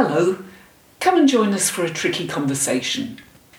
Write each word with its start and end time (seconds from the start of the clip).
Hello, 0.00 0.38
come 1.00 1.16
and 1.18 1.28
join 1.28 1.52
us 1.52 1.68
for 1.68 1.84
a 1.84 1.90
tricky 1.90 2.28
conversation. 2.28 3.18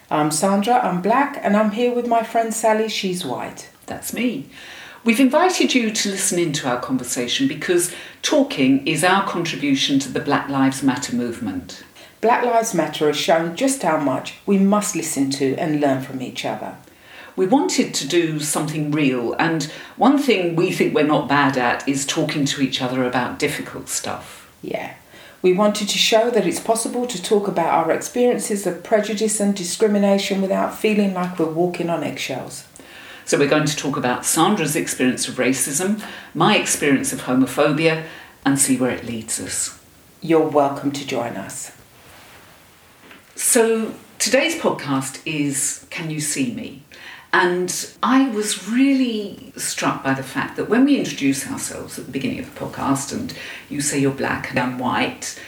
I'm 0.09 0.31
Sandra, 0.31 0.75
I'm 0.75 1.01
black, 1.01 1.37
and 1.43 1.57
I'm 1.57 1.71
here 1.71 1.93
with 1.93 2.07
my 2.07 2.23
friend 2.23 2.53
Sally, 2.53 2.87
she's 2.87 3.25
white. 3.25 3.69
That's 3.87 4.13
me. 4.13 4.47
We've 5.03 5.19
invited 5.19 5.75
you 5.75 5.91
to 5.91 6.11
listen 6.11 6.39
into 6.39 6.65
our 6.65 6.79
conversation 6.79 7.49
because 7.49 7.93
talking 8.21 8.87
is 8.87 9.03
our 9.03 9.27
contribution 9.27 9.99
to 9.99 10.09
the 10.09 10.21
Black 10.21 10.47
Lives 10.47 10.81
Matter 10.81 11.13
movement. 11.13 11.83
Black 12.21 12.45
Lives 12.45 12.73
Matter 12.73 13.07
has 13.07 13.17
shown 13.17 13.57
just 13.57 13.83
how 13.83 13.99
much 13.99 14.35
we 14.45 14.57
must 14.57 14.95
listen 14.95 15.29
to 15.31 15.57
and 15.57 15.81
learn 15.81 16.01
from 16.01 16.21
each 16.21 16.45
other. 16.45 16.77
We 17.35 17.47
wanted 17.47 17.93
to 17.95 18.07
do 18.07 18.39
something 18.39 18.91
real, 18.91 19.33
and 19.33 19.65
one 19.97 20.17
thing 20.17 20.55
we 20.55 20.71
think 20.71 20.95
we're 20.95 21.03
not 21.03 21.27
bad 21.27 21.57
at 21.57 21.85
is 21.85 22.05
talking 22.05 22.45
to 22.45 22.61
each 22.61 22.81
other 22.81 23.03
about 23.03 23.39
difficult 23.39 23.89
stuff. 23.89 24.49
Yeah. 24.61 24.93
We 25.41 25.53
wanted 25.53 25.87
to 25.87 25.97
show 25.97 26.29
that 26.31 26.45
it's 26.45 26.59
possible 26.59 27.07
to 27.07 27.21
talk 27.21 27.47
about 27.47 27.73
our 27.73 27.91
experiences 27.91 28.67
of 28.67 28.83
prejudice 28.83 29.39
and 29.39 29.55
discrimination 29.55 30.41
without 30.41 30.77
feeling 30.77 31.13
like 31.13 31.39
we're 31.39 31.45
walking 31.49 31.89
on 31.89 32.03
eggshells. 32.03 32.67
So, 33.23 33.37
we're 33.37 33.47
going 33.47 33.67
to 33.67 33.75
talk 33.75 33.95
about 33.95 34.25
Sandra's 34.25 34.75
experience 34.75 35.27
of 35.27 35.35
racism, 35.35 36.03
my 36.33 36.57
experience 36.57 37.13
of 37.13 37.21
homophobia, 37.21 38.05
and 38.43 38.59
see 38.59 38.75
where 38.75 38.89
it 38.89 39.05
leads 39.05 39.39
us. 39.39 39.79
You're 40.19 40.47
welcome 40.47 40.91
to 40.91 41.07
join 41.07 41.37
us. 41.37 41.71
So, 43.35 43.93
today's 44.17 44.59
podcast 44.59 45.21
is 45.25 45.85
Can 45.89 46.09
You 46.09 46.19
See 46.19 46.53
Me? 46.53 46.83
And 47.31 47.93
I 48.01 48.29
was 48.29 48.67
really 48.67 49.53
struck 49.55 50.03
by 50.03 50.13
the 50.15 50.23
fact 50.23 50.55
that 50.57 50.67
when 50.67 50.85
we 50.85 50.97
introduce 50.97 51.49
ourselves 51.49 51.99
at 51.99 52.05
the 52.05 52.11
beginning 52.11 52.39
of 52.39 52.53
the 52.53 52.59
podcast 52.59 53.13
and 53.13 53.33
you 53.69 53.81
say 53.81 53.99
you're 53.99 54.11
black 54.11 54.49
and 54.49 54.57
I'm 54.57 54.79
white, 54.79 55.39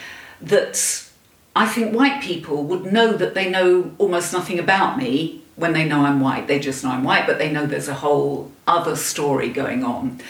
that 0.41 1.07
I 1.55 1.65
think 1.65 1.95
white 1.95 2.21
people 2.21 2.63
would 2.65 2.91
know 2.93 3.13
that 3.13 3.33
they 3.33 3.49
know 3.49 3.91
almost 3.97 4.31
nothing 4.31 4.59
about 4.59 4.97
me 4.97 5.43
when 5.55 5.73
they 5.73 5.85
know 5.85 6.05
I'm 6.05 6.19
white. 6.19 6.47
They 6.47 6.59
just 6.59 6.83
know 6.83 6.91
I'm 6.91 7.03
white, 7.03 7.25
but 7.25 7.39
they 7.39 7.51
know 7.51 7.65
there's 7.65 7.87
a 7.87 7.95
whole 7.95 8.51
other 8.67 8.95
story 8.95 9.49
going 9.49 9.83
on. 9.83 10.21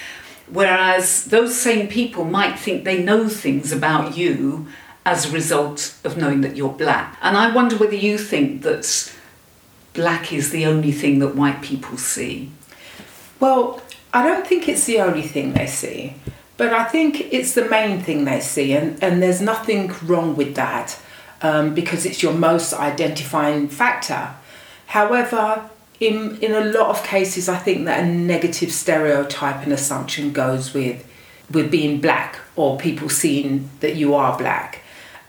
Whereas 0.47 1.25
those 1.25 1.59
same 1.59 1.87
people 1.87 2.25
might 2.25 2.57
think 2.59 2.83
they 2.83 3.01
know 3.01 3.29
things 3.29 3.71
about 3.71 4.17
you 4.17 4.67
as 5.05 5.25
a 5.25 5.31
result 5.31 5.95
of 6.03 6.17
knowing 6.17 6.41
that 6.41 6.55
you're 6.55 6.69
black. 6.69 7.17
And 7.21 7.37
I 7.37 7.53
wonder 7.53 7.77
whether 7.77 7.95
you 7.95 8.17
think 8.17 8.61
that 8.63 9.13
black 9.93 10.31
is 10.31 10.51
the 10.51 10.65
only 10.65 10.91
thing 10.91 11.19
that 11.19 11.35
white 11.35 11.61
people 11.61 11.97
see? 11.97 12.49
Well, 13.39 13.81
I 14.13 14.23
don't 14.23 14.45
think 14.45 14.67
it's 14.67 14.85
the 14.85 14.99
only 14.99 15.23
thing 15.23 15.53
they 15.53 15.67
see, 15.67 16.15
but 16.57 16.73
I 16.73 16.83
think 16.83 17.33
it's 17.33 17.53
the 17.53 17.65
main 17.65 18.01
thing 18.01 18.25
they 18.25 18.39
see, 18.39 18.73
and, 18.73 19.01
and 19.03 19.21
there's 19.21 19.41
nothing 19.41 19.91
wrong 20.03 20.35
with 20.35 20.55
that 20.55 20.99
um, 21.41 21.73
because 21.73 22.05
it's 22.05 22.21
your 22.21 22.33
most 22.33 22.73
identifying 22.73 23.67
factor. 23.67 24.29
However, 24.87 25.69
in, 25.99 26.37
in 26.39 26.51
a 26.51 26.65
lot 26.65 26.89
of 26.89 27.03
cases, 27.03 27.47
I 27.47 27.57
think 27.57 27.85
that 27.85 28.03
a 28.03 28.05
negative 28.05 28.71
stereotype 28.71 29.63
and 29.63 29.73
assumption 29.73 30.33
goes 30.33 30.73
with 30.73 31.07
with 31.51 31.69
being 31.69 31.99
black 31.99 32.39
or 32.55 32.77
people 32.77 33.09
seeing 33.09 33.69
that 33.81 33.95
you 33.95 34.15
are 34.15 34.37
black, 34.37 34.81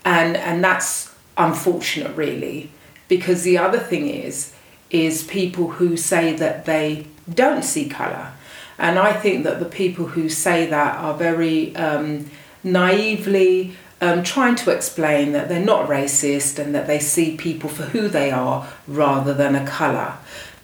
and 0.04 0.36
and 0.36 0.62
that's 0.62 1.14
unfortunate, 1.36 2.16
really 2.16 2.70
because 3.16 3.42
the 3.42 3.58
other 3.58 3.78
thing 3.78 4.08
is 4.08 4.54
is 4.88 5.22
people 5.24 5.72
who 5.72 5.98
say 5.98 6.32
that 6.32 6.64
they 6.64 7.06
don't 7.42 7.62
see 7.62 7.86
color 7.86 8.32
and 8.78 8.98
i 8.98 9.12
think 9.12 9.44
that 9.44 9.58
the 9.58 9.66
people 9.82 10.06
who 10.14 10.30
say 10.30 10.64
that 10.64 10.96
are 10.96 11.12
very 11.12 11.76
um, 11.76 12.30
naively 12.64 13.76
um, 14.00 14.22
trying 14.22 14.56
to 14.56 14.70
explain 14.70 15.32
that 15.32 15.50
they're 15.50 15.70
not 15.74 15.90
racist 15.90 16.58
and 16.58 16.74
that 16.74 16.86
they 16.86 16.98
see 16.98 17.36
people 17.36 17.68
for 17.68 17.84
who 17.94 18.08
they 18.08 18.30
are 18.30 18.66
rather 18.88 19.34
than 19.34 19.54
a 19.54 19.66
color 19.66 20.14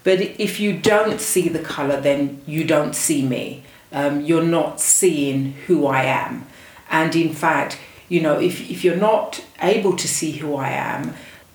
but 0.03 0.19
if 0.19 0.59
you 0.59 0.73
don't 0.73 1.21
see 1.21 1.49
the 1.49 1.65
color 1.75 2.01
then 2.01 2.41
you 2.47 2.63
don't 2.63 2.95
see 2.95 3.21
me. 3.21 3.63
Um, 3.91 4.21
you're 4.21 4.51
not 4.59 4.79
seeing 4.79 5.53
who 5.65 5.87
i 5.87 6.03
am. 6.03 6.47
And 6.89 7.15
in 7.15 7.33
fact 7.33 7.79
you 8.07 8.21
know 8.21 8.39
if, 8.39 8.69
if 8.69 8.83
you're 8.83 9.03
not 9.11 9.43
able 9.61 9.95
to 9.95 10.07
see 10.07 10.31
who 10.41 10.55
i 10.55 10.69
am 10.69 11.13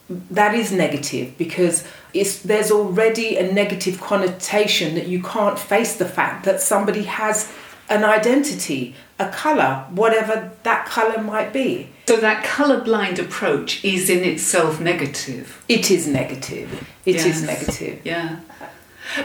that 0.08 0.54
is 0.54 0.70
negative 0.70 1.36
because 1.38 1.86
it's, 2.12 2.40
there's 2.40 2.70
already 2.70 3.36
a 3.36 3.52
negative 3.52 4.00
connotation 4.00 4.94
that 4.94 5.06
you 5.06 5.22
can't 5.22 5.58
face 5.58 5.96
the 5.96 6.04
fact 6.04 6.44
that 6.44 6.60
somebody 6.60 7.04
has 7.04 7.50
an 7.88 8.04
identity, 8.04 8.94
a 9.18 9.28
colour, 9.28 9.86
whatever 9.90 10.52
that 10.62 10.86
colour 10.86 11.22
might 11.22 11.52
be. 11.52 11.88
So 12.06 12.16
that 12.16 12.44
colour-blind 12.44 13.18
approach 13.18 13.84
is 13.84 14.10
in 14.10 14.24
itself 14.24 14.80
negative. 14.80 15.62
It 15.68 15.90
is 15.90 16.06
negative. 16.06 16.88
It 17.04 17.16
yes. 17.16 17.26
is 17.26 17.42
negative. 17.42 18.00
Yeah. 18.04 18.40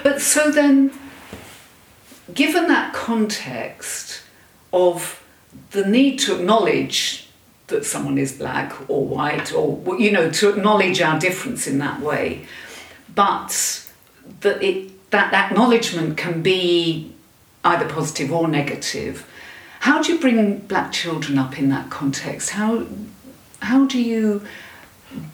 But 0.03 0.22
so 0.22 0.51
then, 0.51 0.91
given 2.34 2.68
that 2.68 2.94
context 2.94 4.23
of 4.72 5.23
the 5.72 5.85
need 5.85 6.19
to 6.19 6.35
acknowledge 6.39 7.28
that 7.69 7.85
someone 7.85 8.18
is 8.18 8.34
black 8.34 8.74
or 8.90 9.06
white 9.06 9.53
or 9.53 9.97
you 9.97 10.12
know 10.12 10.30
to 10.30 10.50
acknowledge 10.50 11.02
our 11.02 11.19
difference 11.19 11.68
in 11.68 11.80
that 11.80 12.02
way. 12.02 12.46
But 13.13 13.85
that 14.41 14.62
it 14.62 15.09
that 15.12 15.34
acknowledgement 15.34 16.18
can 16.18 16.41
be 16.41 17.13
either 17.63 17.88
positive 17.88 18.31
or 18.31 18.47
negative. 18.47 19.28
How 19.81 20.02
do 20.02 20.13
you 20.13 20.19
bring 20.19 20.59
black 20.59 20.91
children 20.91 21.38
up 21.38 21.57
in 21.57 21.69
that 21.69 21.90
context? 21.90 22.52
How 22.52 22.85
how 23.62 23.86
do 23.86 24.01
you 24.01 24.44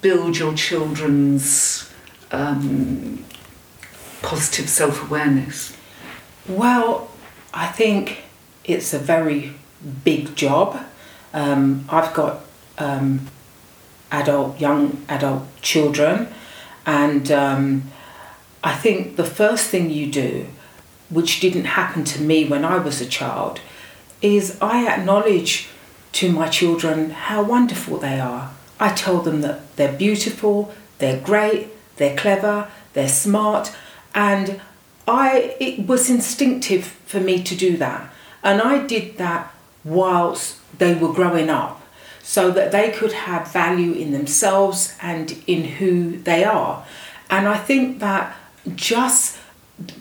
build 0.00 0.38
your 0.38 0.54
children's 0.54 1.92
um, 2.32 3.24
positive 4.22 4.68
self-awareness? 4.68 5.76
Well 6.48 7.10
i 7.56 7.66
think 7.66 8.22
it's 8.64 8.92
a 8.92 8.98
very 8.98 9.54
big 10.04 10.36
job 10.36 10.84
um, 11.32 11.84
I've 11.88 12.14
got 12.14 12.40
um, 12.78 13.26
adult, 14.10 14.60
young 14.60 15.04
adult 15.08 15.44
children, 15.62 16.28
and 16.84 17.30
um, 17.30 17.90
I 18.62 18.74
think 18.74 19.16
the 19.16 19.24
first 19.24 19.68
thing 19.68 19.90
you 19.90 20.10
do, 20.10 20.46
which 21.10 21.40
didn't 21.40 21.64
happen 21.64 22.04
to 22.04 22.22
me 22.22 22.46
when 22.46 22.64
I 22.64 22.78
was 22.78 23.00
a 23.00 23.06
child, 23.06 23.60
is 24.22 24.58
I 24.60 24.86
acknowledge 24.86 25.68
to 26.12 26.32
my 26.32 26.48
children 26.48 27.10
how 27.10 27.42
wonderful 27.42 27.98
they 27.98 28.18
are. 28.18 28.52
I 28.80 28.94
tell 28.94 29.20
them 29.20 29.40
that 29.42 29.76
they're 29.76 29.92
beautiful, 29.92 30.74
they're 30.98 31.20
great, 31.20 31.68
they're 31.96 32.16
clever, 32.16 32.68
they're 32.92 33.08
smart, 33.08 33.74
and 34.14 34.60
I 35.06 35.56
it 35.60 35.86
was 35.86 36.10
instinctive 36.10 36.84
for 36.84 37.20
me 37.20 37.42
to 37.42 37.54
do 37.54 37.76
that. 37.76 38.12
And 38.42 38.60
I 38.60 38.86
did 38.86 39.18
that 39.18 39.52
whilst 39.84 40.58
they 40.78 40.94
were 40.94 41.12
growing 41.12 41.50
up 41.50 41.82
so 42.22 42.50
that 42.50 42.72
they 42.72 42.90
could 42.90 43.12
have 43.12 43.52
value 43.52 43.92
in 43.92 44.12
themselves 44.12 44.96
and 45.00 45.40
in 45.46 45.64
who 45.64 46.18
they 46.18 46.42
are. 46.42 46.84
And 47.30 47.46
I 47.46 47.56
think 47.56 48.00
that 48.00 48.36
just 48.74 49.38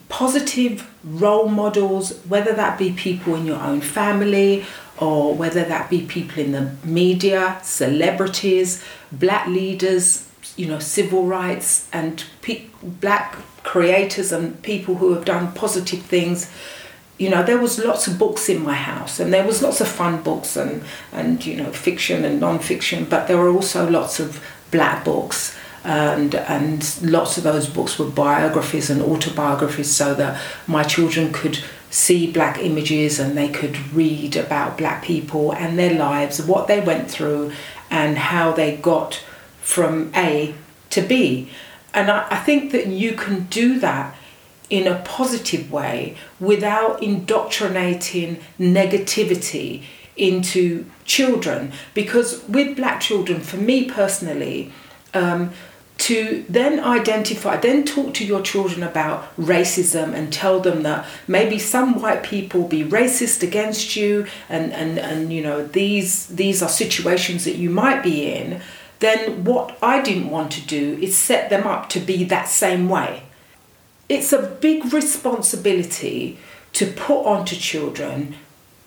positive 0.10 0.90
role 1.04 1.48
models, 1.48 2.18
whether 2.28 2.54
that 2.54 2.80
be 2.80 2.92
people 2.94 3.36
in 3.36 3.46
your 3.46 3.62
own 3.62 3.82
family 3.82 4.66
or 4.98 5.36
whether 5.36 5.64
that 5.66 5.90
be 5.90 6.02
people 6.02 6.42
in 6.42 6.52
the 6.52 6.72
media, 6.84 7.60
celebrities, 7.64 8.84
black 9.12 9.48
leaders, 9.48 10.28
you 10.56 10.68
know, 10.68 10.80
civil 10.80 11.26
rights, 11.26 11.88
and 11.92 12.24
pe- 12.42 12.66
black 12.82 13.36
creators 13.64 14.32
and 14.32 14.62
people 14.64 14.96
who 14.96 15.14
have 15.14 15.26
done 15.26 15.52
positive 15.54 16.02
things 16.02 16.50
you 17.18 17.30
know 17.30 17.44
there 17.44 17.58
was 17.58 17.80
lots 17.80 18.08
of 18.08 18.20
books 18.20 18.50
in 18.50 18.62
my 18.62 18.74
house 18.74 19.20
and 19.20 19.34
there 19.34 19.46
was 19.46 19.62
lots 19.62 19.82
of 19.82 19.88
fun 19.88 20.22
books 20.22 20.58
and 20.58 20.84
and 21.12 21.46
you 21.46 21.56
know 21.56 21.72
fiction 21.72 22.26
and 22.26 22.40
non-fiction 22.40 23.06
but 23.06 23.28
there 23.28 23.38
were 23.38 23.50
also 23.50 23.90
lots 23.90 24.20
of 24.20 24.44
black 24.72 25.06
books 25.06 25.58
and 25.84 26.36
and 26.36 27.02
lots 27.04 27.38
of 27.38 27.44
those 27.44 27.68
books 27.70 27.98
were 27.98 28.10
biographies 28.10 28.90
and 28.90 29.02
autobiographies 29.02 29.90
so 29.90 30.14
that 30.14 30.42
my 30.68 30.84
children 30.84 31.32
could 31.32 31.60
see 31.90 32.30
black 32.30 32.58
images 32.58 33.20
and 33.20 33.38
they 33.38 33.48
could 33.48 33.78
read 33.94 34.36
about 34.36 34.78
black 34.78 35.04
people 35.04 35.54
and 35.54 35.80
their 35.80 35.94
lives 35.94 36.42
what 36.42 36.68
they 36.68 36.82
went 36.82 37.10
through 37.10 37.52
and 37.90 38.18
how 38.18 38.52
they 38.52 38.76
got 38.76 39.24
from 39.62 40.12
A 40.16 40.54
to 40.90 41.02
B. 41.02 41.50
And 41.94 42.12
I, 42.12 42.28
I 42.30 42.38
think 42.38 42.72
that 42.72 42.88
you 42.88 43.14
can 43.14 43.46
do 43.46 43.80
that 43.80 44.16
in 44.70 44.88
a 44.88 45.00
positive 45.04 45.72
way 45.72 46.16
without 46.40 47.02
indoctrinating 47.02 48.38
negativity 48.60 49.84
into 50.18 50.86
children. 51.06 51.72
Because 51.94 52.44
with 52.48 52.76
black 52.76 53.02
children, 53.02 53.42
for 53.42 53.58
me 53.58 53.90
personally, 53.90 54.72
um, 55.14 55.52
to 55.98 56.46
then 56.50 56.80
identify, 56.82 57.56
then 57.56 57.86
talk 57.86 58.14
to 58.16 58.26
your 58.26 58.42
children 58.42 58.84
about 58.84 59.34
racism 59.38 60.14
and 60.14 60.32
tell 60.32 60.60
them 60.60 60.84
that 60.84 61.06
maybe 61.28 61.58
some 61.58 62.02
white 62.02 62.22
people 62.22 62.68
be 62.68 62.84
racist 62.84 63.42
against 63.42 63.96
you 63.96 64.28
and, 64.50 64.74
and, 64.74 65.00
and 65.00 65.32
you 65.32 65.42
know 65.42 65.66
these 65.66 66.28
these 66.28 66.62
are 66.62 66.68
situations 66.68 67.46
that 67.46 67.56
you 67.56 67.70
might 67.70 68.04
be 68.04 68.30
in, 68.30 68.62
then 69.00 69.46
what 69.46 69.78
I 69.82 70.02
didn't 70.02 70.30
want 70.30 70.52
to 70.54 70.62
do 70.62 70.98
is 71.02 71.16
set 71.16 71.50
them 71.50 71.66
up 71.66 71.88
to 71.90 72.00
be 72.00 72.26
that 72.26 72.50
same 72.50 72.90
way. 72.90 73.24
It's 74.08 74.32
a 74.32 74.42
big 74.42 74.94
responsibility 74.94 76.38
to 76.74 76.88
put 76.88 77.26
onto 77.26 77.56
children 77.56 78.36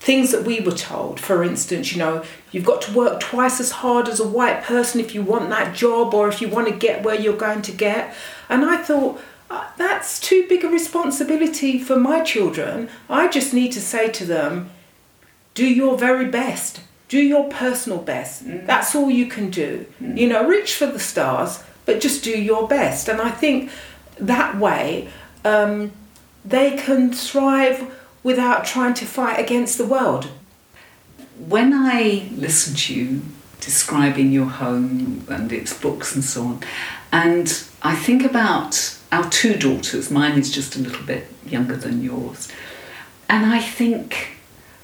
things 0.00 0.31
that 0.31 0.44
we 0.44 0.61
were 0.61 0.73
told. 0.73 1.19
For 1.19 1.43
instance, 1.43 1.93
you 1.93 1.99
know, 1.99 2.25
you've 2.53 2.65
got 2.65 2.82
to 2.82 2.93
work 2.93 3.20
twice 3.20 3.61
as 3.61 3.73
hard 3.73 4.09
as 4.09 4.20
a 4.20 4.29
white 4.29 4.62
person 4.62 5.00
if 5.00 5.15
you 5.15 5.23
want 5.23 5.50
that 5.50 5.75
job 5.75 6.15
or 6.15 6.29
if 6.29 6.41
you 6.41 6.49
want 6.49 6.69
to 6.69 6.75
get 6.75 7.03
where 7.03 7.19
you're 7.19 7.37
going 7.37 7.62
to 7.62 7.73
get. 7.73 8.15
And 8.49 8.65
I 8.65 8.76
thought, 8.76 9.20
uh, 9.50 9.67
that's 9.76 10.20
too 10.20 10.47
big 10.49 10.65
a 10.65 10.69
responsibility 10.69 11.79
for 11.79 11.97
my 11.97 12.23
children. 12.23 12.88
I 13.09 13.29
just 13.29 13.53
need 13.53 13.73
to 13.73 13.81
say 13.81 14.09
to 14.12 14.25
them, 14.25 14.70
do 15.55 15.67
your 15.67 15.99
very 15.99 16.26
best. 16.26 16.81
Do 17.09 17.19
your 17.19 17.49
personal 17.49 17.99
best. 17.99 18.47
Mm. 18.47 18.67
That's 18.67 18.94
all 18.94 19.11
you 19.11 19.26
can 19.26 19.50
do. 19.50 19.87
Mm. 20.00 20.19
You 20.19 20.29
know, 20.29 20.47
reach 20.47 20.75
for 20.75 20.87
the 20.87 20.99
stars, 20.99 21.65
but 21.87 22.00
just 22.00 22.23
do 22.23 22.31
your 22.31 22.69
best. 22.69 23.09
And 23.09 23.20
I 23.20 23.31
think 23.31 23.70
that 24.20 24.59
way 24.59 25.09
um, 25.44 25.93
they 26.44 26.76
can 26.76 27.12
thrive 27.12 27.94
without 28.23 28.65
trying 28.65 28.94
to 28.94 29.06
fight 29.06 29.38
against 29.38 29.79
the 29.79 29.87
world. 29.87 30.29
When 31.38 31.73
I 31.73 32.29
listen 32.35 32.75
to 32.75 32.94
you 32.94 33.23
describing 33.61 34.32
your 34.32 34.47
home 34.47 35.25
and 35.29 35.53
its 35.53 35.79
books 35.79 36.15
and 36.15 36.25
so 36.25 36.43
on, 36.44 36.62
and 37.12 37.65
I 37.82 37.94
think 37.94 38.25
about 38.25 38.99
our 39.12 39.29
two 39.31 39.55
daughters, 39.55 40.11
mine 40.11 40.38
is 40.38 40.50
just 40.50 40.76
a 40.76 40.81
little 40.81 41.05
bit 41.05 41.26
younger 41.47 41.76
than 41.76 42.03
yours, 42.03 42.50
and 43.29 43.47
I 43.47 43.61
think 43.61 44.38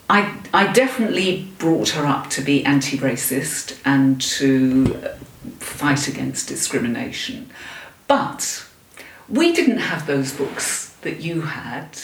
I, 0.08 0.36
I 0.52 0.72
definitely 0.72 1.48
brought 1.58 1.90
her 1.90 2.06
up 2.06 2.30
to 2.30 2.42
be 2.42 2.64
anti 2.64 2.96
racist 2.98 3.78
and 3.84 4.20
to 4.22 5.08
fight 5.58 6.08
against 6.08 6.48
discrimination. 6.48 7.50
But 8.06 8.66
we 9.28 9.52
didn't 9.52 9.78
have 9.78 10.06
those 10.06 10.32
books 10.32 10.90
that 11.02 11.20
you 11.20 11.42
had. 11.42 11.98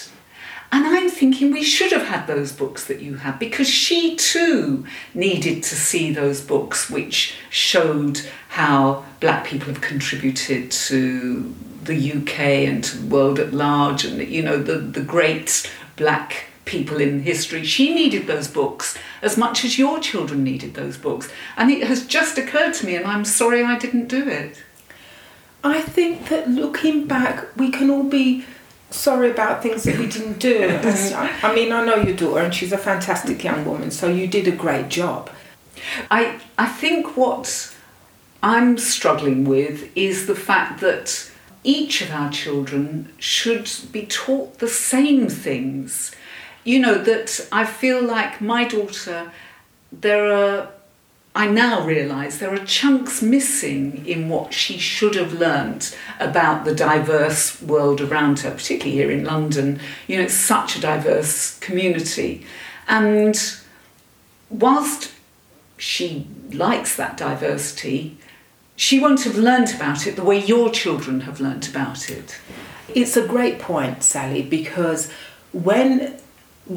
And 0.73 0.87
I'm 0.87 1.11
thinking 1.11 1.53
we 1.53 1.65
should 1.65 1.91
have 1.91 2.07
had 2.07 2.27
those 2.27 2.53
books 2.53 2.87
that 2.87 3.01
you 3.01 3.17
had 3.17 3.39
because 3.41 3.69
she 3.69 4.15
too 4.15 4.87
needed 5.15 5.65
to 5.65 5.75
see 5.75 6.13
those 6.13 6.41
books 6.41 6.89
which 6.89 7.35
showed 7.51 8.21
how 8.51 9.05
black 9.19 9.45
people 9.45 9.73
have 9.73 9.81
contributed 9.81 10.71
to 10.71 11.55
the 11.83 12.13
UK 12.13 12.39
and 12.39 12.85
to 12.85 12.99
the 12.99 13.07
world 13.13 13.41
at 13.41 13.53
large 13.53 14.05
and 14.05 14.21
you 14.29 14.43
know 14.43 14.63
the, 14.63 14.77
the 14.77 15.03
great 15.03 15.69
black 15.97 16.45
people 16.65 17.01
in 17.01 17.23
history. 17.23 17.65
She 17.65 17.93
needed 17.93 18.29
those 18.29 18.47
books 18.47 18.97
as 19.23 19.37
much 19.37 19.65
as 19.65 19.77
your 19.77 19.99
children 19.99 20.45
needed 20.45 20.75
those 20.75 20.97
books. 20.97 21.29
And 21.57 21.69
it 21.71 21.87
has 21.89 22.07
just 22.07 22.39
occurred 22.39 22.75
to 22.75 22.87
me 22.87 22.95
and 22.95 23.07
I'm 23.07 23.25
sorry 23.25 23.65
I 23.65 23.77
didn't 23.77 24.07
do 24.07 24.29
it. 24.29 24.63
I 25.63 25.81
think 25.81 26.29
that 26.29 26.49
looking 26.49 27.07
back 27.07 27.47
we 27.57 27.71
can 27.71 27.91
all 27.91 28.05
be 28.05 28.45
sorry 28.91 29.31
about 29.31 29.63
things 29.63 29.85
that 29.85 29.99
we 29.99 30.07
didn't 30.07 30.39
do. 30.39 30.81
I, 30.83 31.55
mean, 31.55 31.73
I 31.73 31.85
know 31.85 31.97
your 31.97 32.17
daughter, 32.17 32.41
and 32.41 32.55
she's 32.55 32.73
a 32.73 32.79
fantastic 32.79 33.43
young 33.45 33.65
woman, 33.65 33.91
so 33.91 34.09
you 34.09 34.27
did 34.27 34.49
a 34.49 34.53
great 34.53 34.89
job. 34.89 35.31
I 36.11 36.41
I 36.59 36.67
think 36.67 37.17
what 37.17 37.75
I'm 38.43 38.79
struggling 38.79 39.45
with 39.45 39.91
is 39.97 40.27
the 40.27 40.35
fact 40.35 40.81
that 40.81 41.31
each 41.63 42.03
of 42.03 42.11
our 42.11 42.31
children 42.31 43.13
should 43.19 43.71
be 43.93 44.07
taught 44.07 44.59
the 44.59 44.69
same 44.69 45.29
things. 45.29 46.13
You 46.65 46.79
know 46.81 46.99
that 46.99 47.49
I 47.53 47.65
feel 47.65 48.03
like 48.03 48.41
my 48.41 48.65
daughter, 48.65 49.33
there 49.93 50.33
are 50.33 50.69
I 51.35 51.47
now 51.47 51.87
realise 51.87 52.39
there 52.39 52.53
are 52.53 52.65
chunks 52.65 53.23
missing 53.23 54.05
in 54.05 54.29
what 54.29 54.53
she 54.53 54.79
should 54.79 55.15
have 55.15 55.33
learnt 55.33 55.97
about 56.19 56.65
the 56.65 56.75
diverse 56.75 57.63
world 57.63 58.01
around 58.01 58.41
her, 58.41 58.51
particularly 58.51 58.97
here 58.97 59.11
in 59.13 59.25
London. 59.25 59.79
You 60.09 60.17
know, 60.17 60.25
it's 60.25 60.35
such 60.35 60.77
a 60.77 60.81
diverse 60.81 61.57
community. 61.61 62.45
And 62.89 63.41
whilst 64.49 65.13
she 65.77 66.27
likes 66.53 66.97
that 66.97 67.17
diversity, 67.17 68.19
she 68.75 68.99
won't 68.99 69.23
have 69.23 69.37
learnt 69.37 69.73
about 69.73 70.09
it 70.09 70.17
the 70.17 70.25
way 70.25 70.45
your 70.45 70.69
children 70.71 71.21
have 71.21 71.41
learnt 71.41 71.69
about 71.69 72.11
it. 72.11 72.41
It's 72.93 73.17
a 73.17 73.27
great 73.27 73.61
point, 73.61 74.03
Sally, 74.03 74.43
because 74.43 75.09
when 75.53 76.19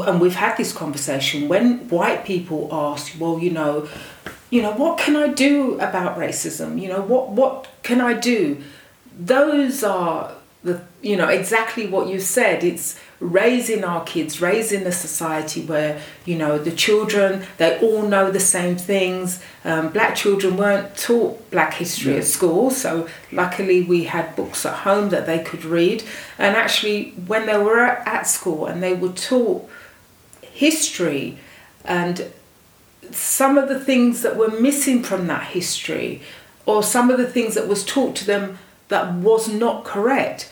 and 0.02 0.20
we've 0.20 0.36
had 0.36 0.58
this 0.58 0.74
conversation 0.74 1.48
when 1.48 1.88
white 1.90 2.26
people 2.26 2.68
ask, 2.72 3.14
well, 3.20 3.38
you 3.38 3.52
know, 3.52 3.88
you 4.54 4.62
know, 4.62 4.72
what 4.74 5.00
can 5.00 5.16
I 5.16 5.30
do 5.30 5.80
about 5.80 6.16
racism? 6.16 6.80
You 6.80 6.90
know, 6.90 7.02
what 7.02 7.30
what 7.30 7.68
can 7.82 8.00
I 8.00 8.14
do? 8.14 8.62
Those 9.18 9.84
are 9.84 10.32
the 10.64 10.84
you 11.02 11.16
know 11.18 11.28
exactly 11.28 11.88
what 11.88 12.08
you 12.08 12.20
said. 12.20 12.64
It's 12.64 13.00
raising 13.20 13.84
our 13.84 14.04
kids, 14.04 14.42
raising 14.42 14.86
a 14.86 14.92
society 14.92 15.66
where 15.66 16.00
you 16.26 16.36
know 16.38 16.60
the 16.60 16.70
children 16.72 17.48
they 17.58 17.80
all 17.80 18.04
know 18.04 18.30
the 18.30 18.40
same 18.40 18.76
things. 18.76 19.42
Um, 19.66 19.90
black 19.90 20.16
children 20.16 20.56
weren't 20.56 20.96
taught 20.96 21.50
Black 21.50 21.74
history 21.74 22.12
yeah. 22.12 22.20
at 22.20 22.26
school, 22.26 22.70
so 22.70 23.08
luckily 23.32 23.82
we 23.82 24.04
had 24.04 24.36
books 24.36 24.68
at 24.68 24.76
home 24.88 25.10
that 25.10 25.26
they 25.26 25.40
could 25.40 25.66
read. 25.66 26.04
And 26.38 26.56
actually, 26.56 27.10
when 27.26 27.48
they 27.48 27.58
were 27.58 27.86
at 27.86 28.28
school 28.28 28.68
and 28.68 28.84
they 28.84 28.94
were 28.94 29.14
taught 29.14 29.68
history 30.44 31.40
and 31.84 32.32
some 33.12 33.58
of 33.58 33.70
the 33.70 33.80
things 33.80 34.22
that 34.22 34.38
were 34.38 34.50
missing 34.50 35.04
from 35.04 35.28
that 35.28 35.48
history 35.48 36.22
or 36.66 36.82
some 36.82 37.10
of 37.10 37.18
the 37.18 37.30
things 37.30 37.56
that 37.56 37.68
was 37.68 37.84
taught 37.86 38.16
to 38.16 38.26
them 38.26 38.58
that 38.88 39.14
was 39.14 39.48
not 39.48 39.84
correct. 39.84 40.52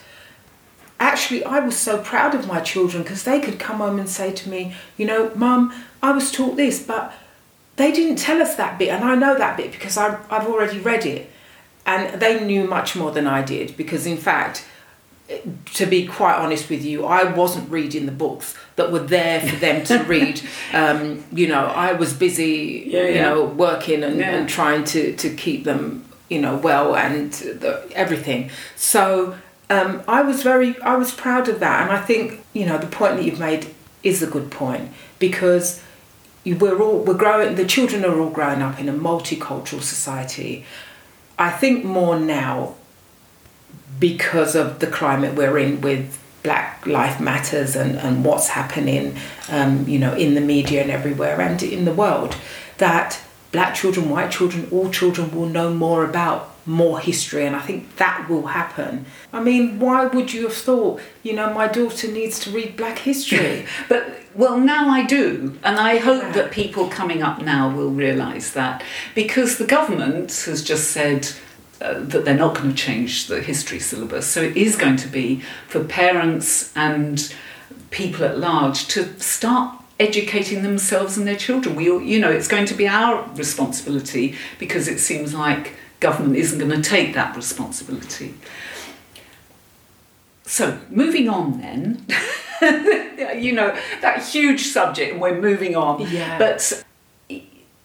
Actually 0.99 1.43
i 1.45 1.59
was 1.59 1.75
so 1.75 1.97
proud 1.97 2.35
of 2.35 2.47
my 2.47 2.59
children 2.59 3.01
because 3.01 3.23
they 3.23 3.39
could 3.39 3.57
come 3.57 3.77
home 3.77 3.97
and 3.97 4.07
say 4.07 4.31
to 4.31 4.47
me 4.47 4.75
you 4.97 5.05
know 5.05 5.31
mum 5.33 5.73
i 6.03 6.11
was 6.11 6.31
taught 6.31 6.55
this 6.55 6.79
but 6.79 7.11
they 7.75 7.91
didn't 7.91 8.17
tell 8.17 8.39
us 8.39 8.53
that 8.55 8.77
bit 8.77 8.89
and 8.89 9.03
i 9.03 9.15
know 9.15 9.35
that 9.35 9.57
bit 9.57 9.71
because 9.71 9.97
I, 9.97 10.19
i've 10.29 10.47
already 10.47 10.79
read 10.79 11.05
it. 11.07 11.31
And 11.87 12.21
they 12.21 12.45
knew 12.45 12.65
much 12.65 12.95
more 12.95 13.09
than 13.09 13.25
i 13.25 13.41
did 13.41 13.75
because 13.75 14.05
in 14.05 14.17
fact 14.17 14.63
to 15.73 15.85
be 15.85 16.07
quite 16.07 16.35
honest 16.35 16.69
with 16.69 16.83
you, 16.83 17.05
I 17.05 17.23
wasn't 17.23 17.69
reading 17.69 18.05
the 18.05 18.11
books 18.11 18.55
that 18.75 18.91
were 18.91 18.99
there 18.99 19.41
for 19.41 19.55
them 19.57 19.83
to 19.85 20.03
read. 20.07 20.41
Um, 20.73 21.23
you 21.31 21.47
know, 21.47 21.65
I 21.65 21.93
was 21.93 22.13
busy, 22.13 22.85
yeah, 22.87 23.03
you 23.03 23.13
yeah. 23.15 23.21
know, 23.21 23.45
working 23.45 24.03
and, 24.03 24.19
yeah. 24.19 24.35
and, 24.35 24.49
trying 24.49 24.83
to, 24.85 25.15
to 25.15 25.29
keep 25.35 25.63
them, 25.63 26.05
you 26.29 26.39
know, 26.39 26.57
well 26.57 26.95
and 26.95 27.31
the, 27.33 27.89
everything. 27.93 28.49
So 28.75 29.37
um, 29.69 30.03
I 30.07 30.21
was 30.21 30.43
very, 30.43 30.79
I 30.81 30.95
was 30.95 31.13
proud 31.13 31.47
of 31.47 31.59
that. 31.59 31.83
And 31.83 31.91
I 31.91 32.01
think, 32.01 32.43
you 32.53 32.65
know, 32.65 32.77
the 32.77 32.87
point 32.87 33.17
that 33.17 33.25
you've 33.25 33.39
made 33.39 33.67
is 34.03 34.21
a 34.21 34.27
good 34.27 34.51
point 34.51 34.91
because 35.19 35.81
we're 36.45 36.81
all, 36.81 36.99
we're 36.99 37.13
growing, 37.13 37.55
the 37.55 37.65
children 37.65 38.03
are 38.03 38.19
all 38.19 38.29
growing 38.29 38.61
up 38.61 38.79
in 38.79 38.89
a 38.89 38.93
multicultural 38.93 39.81
society. 39.81 40.65
I 41.37 41.51
think 41.51 41.85
more 41.85 42.19
now 42.19 42.75
because 44.01 44.55
of 44.55 44.79
the 44.79 44.87
climate 44.87 45.35
we're 45.35 45.59
in 45.59 45.79
with 45.79 46.19
Black 46.43 46.85
Life 46.87 47.21
Matters 47.21 47.75
and, 47.75 47.97
and 47.97 48.25
what's 48.25 48.49
happening, 48.49 49.15
um, 49.47 49.87
you 49.87 49.99
know, 49.99 50.13
in 50.15 50.33
the 50.33 50.41
media 50.41 50.81
and 50.81 50.89
everywhere 50.89 51.39
and 51.39 51.61
in 51.61 51.85
the 51.85 51.93
world, 51.93 52.35
that 52.79 53.21
black 53.51 53.75
children, 53.75 54.09
white 54.09 54.31
children, 54.31 54.67
all 54.71 54.89
children 54.89 55.33
will 55.35 55.45
know 55.45 55.71
more 55.71 56.03
about 56.03 56.49
more 56.65 56.99
history 56.99 57.45
and 57.45 57.55
I 57.55 57.59
think 57.59 57.97
that 57.97 58.27
will 58.27 58.47
happen. 58.47 59.05
I 59.31 59.41
mean, 59.41 59.79
why 59.79 60.05
would 60.05 60.33
you 60.33 60.43
have 60.43 60.57
thought, 60.57 60.99
you 61.21 61.33
know, 61.33 61.53
my 61.53 61.67
daughter 61.67 62.11
needs 62.11 62.39
to 62.41 62.51
read 62.51 62.75
black 62.75 62.99
history? 62.99 63.67
but 63.89 64.09
well, 64.33 64.57
now 64.57 64.89
I 64.89 65.05
do, 65.05 65.59
and 65.63 65.77
I 65.77 65.97
hope 65.97 66.23
yeah. 66.23 66.31
that 66.31 66.51
people 66.51 66.87
coming 66.87 67.21
up 67.21 67.41
now 67.41 67.75
will 67.75 67.89
realise 67.89 68.51
that 68.53 68.83
because 69.13 69.57
the 69.57 69.65
government 69.65 70.31
has 70.45 70.63
just 70.63 70.89
said 70.91 71.29
uh, 71.81 71.99
that 71.99 72.25
they're 72.25 72.35
not 72.35 72.55
going 72.55 72.69
to 72.69 72.75
change 72.75 73.27
the 73.27 73.41
history 73.41 73.79
syllabus. 73.79 74.27
So 74.27 74.41
it 74.41 74.55
is 74.55 74.75
going 74.75 74.97
to 74.97 75.07
be 75.07 75.41
for 75.67 75.83
parents 75.83 76.71
and 76.75 77.33
people 77.89 78.23
at 78.23 78.37
large 78.37 78.87
to 78.89 79.19
start 79.19 79.81
educating 79.99 80.63
themselves 80.63 81.17
and 81.17 81.27
their 81.27 81.35
children. 81.35 81.75
We, 81.75 81.85
you 81.85 82.19
know, 82.19 82.31
it's 82.31 82.47
going 82.47 82.65
to 82.65 82.73
be 82.73 82.87
our 82.87 83.27
responsibility 83.35 84.35
because 84.59 84.87
it 84.87 84.99
seems 84.99 85.33
like 85.33 85.73
government 85.99 86.35
isn't 86.35 86.59
going 86.59 86.71
to 86.71 86.87
take 86.87 87.13
that 87.13 87.35
responsibility. 87.35 88.35
So 90.43 90.79
moving 90.89 91.29
on 91.29 91.61
then, 91.61 92.05
you 93.41 93.53
know 93.53 93.75
that 94.01 94.21
huge 94.23 94.63
subject, 94.63 95.13
and 95.13 95.21
we're 95.21 95.39
moving 95.39 95.75
on. 95.75 96.01
Yeah. 96.11 96.37
But 96.37 96.83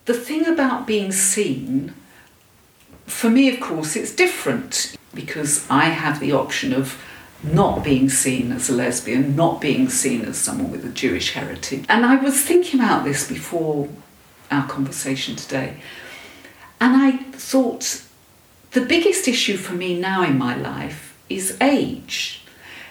the 0.06 0.14
thing 0.14 0.46
about 0.46 0.86
being 0.86 1.12
seen 1.12 1.94
for 3.06 3.30
me, 3.30 3.48
of 3.52 3.60
course, 3.60 3.96
it's 3.96 4.14
different. 4.14 4.96
because 5.16 5.66
I 5.68 5.86
have 5.86 6.20
the 6.20 6.32
option 6.32 6.72
of 6.72 7.02
not 7.42 7.82
being 7.82 8.08
seen 8.08 8.52
as 8.52 8.70
a 8.70 8.72
lesbian, 8.72 9.34
not 9.34 9.60
being 9.60 9.88
seen 9.88 10.24
as 10.24 10.36
someone 10.36 10.70
with 10.70 10.84
a 10.84 10.90
Jewish 10.90 11.32
heritage. 11.32 11.84
And 11.88 12.06
I 12.06 12.16
was 12.16 12.40
thinking 12.40 12.80
about 12.80 13.04
this 13.04 13.26
before 13.28 13.88
our 14.50 14.66
conversation 14.68 15.34
today. 15.34 15.78
And 16.80 16.96
I 16.96 17.16
thought 17.32 18.02
the 18.72 18.82
biggest 18.82 19.26
issue 19.26 19.56
for 19.56 19.74
me 19.74 19.98
now 19.98 20.22
in 20.22 20.38
my 20.38 20.56
life 20.56 21.18
is 21.28 21.56
age. 21.60 22.44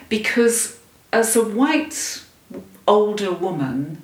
Because 0.09 0.79
as 1.13 1.35
a 1.35 1.43
white 1.43 2.23
older 2.87 3.31
woman, 3.31 4.03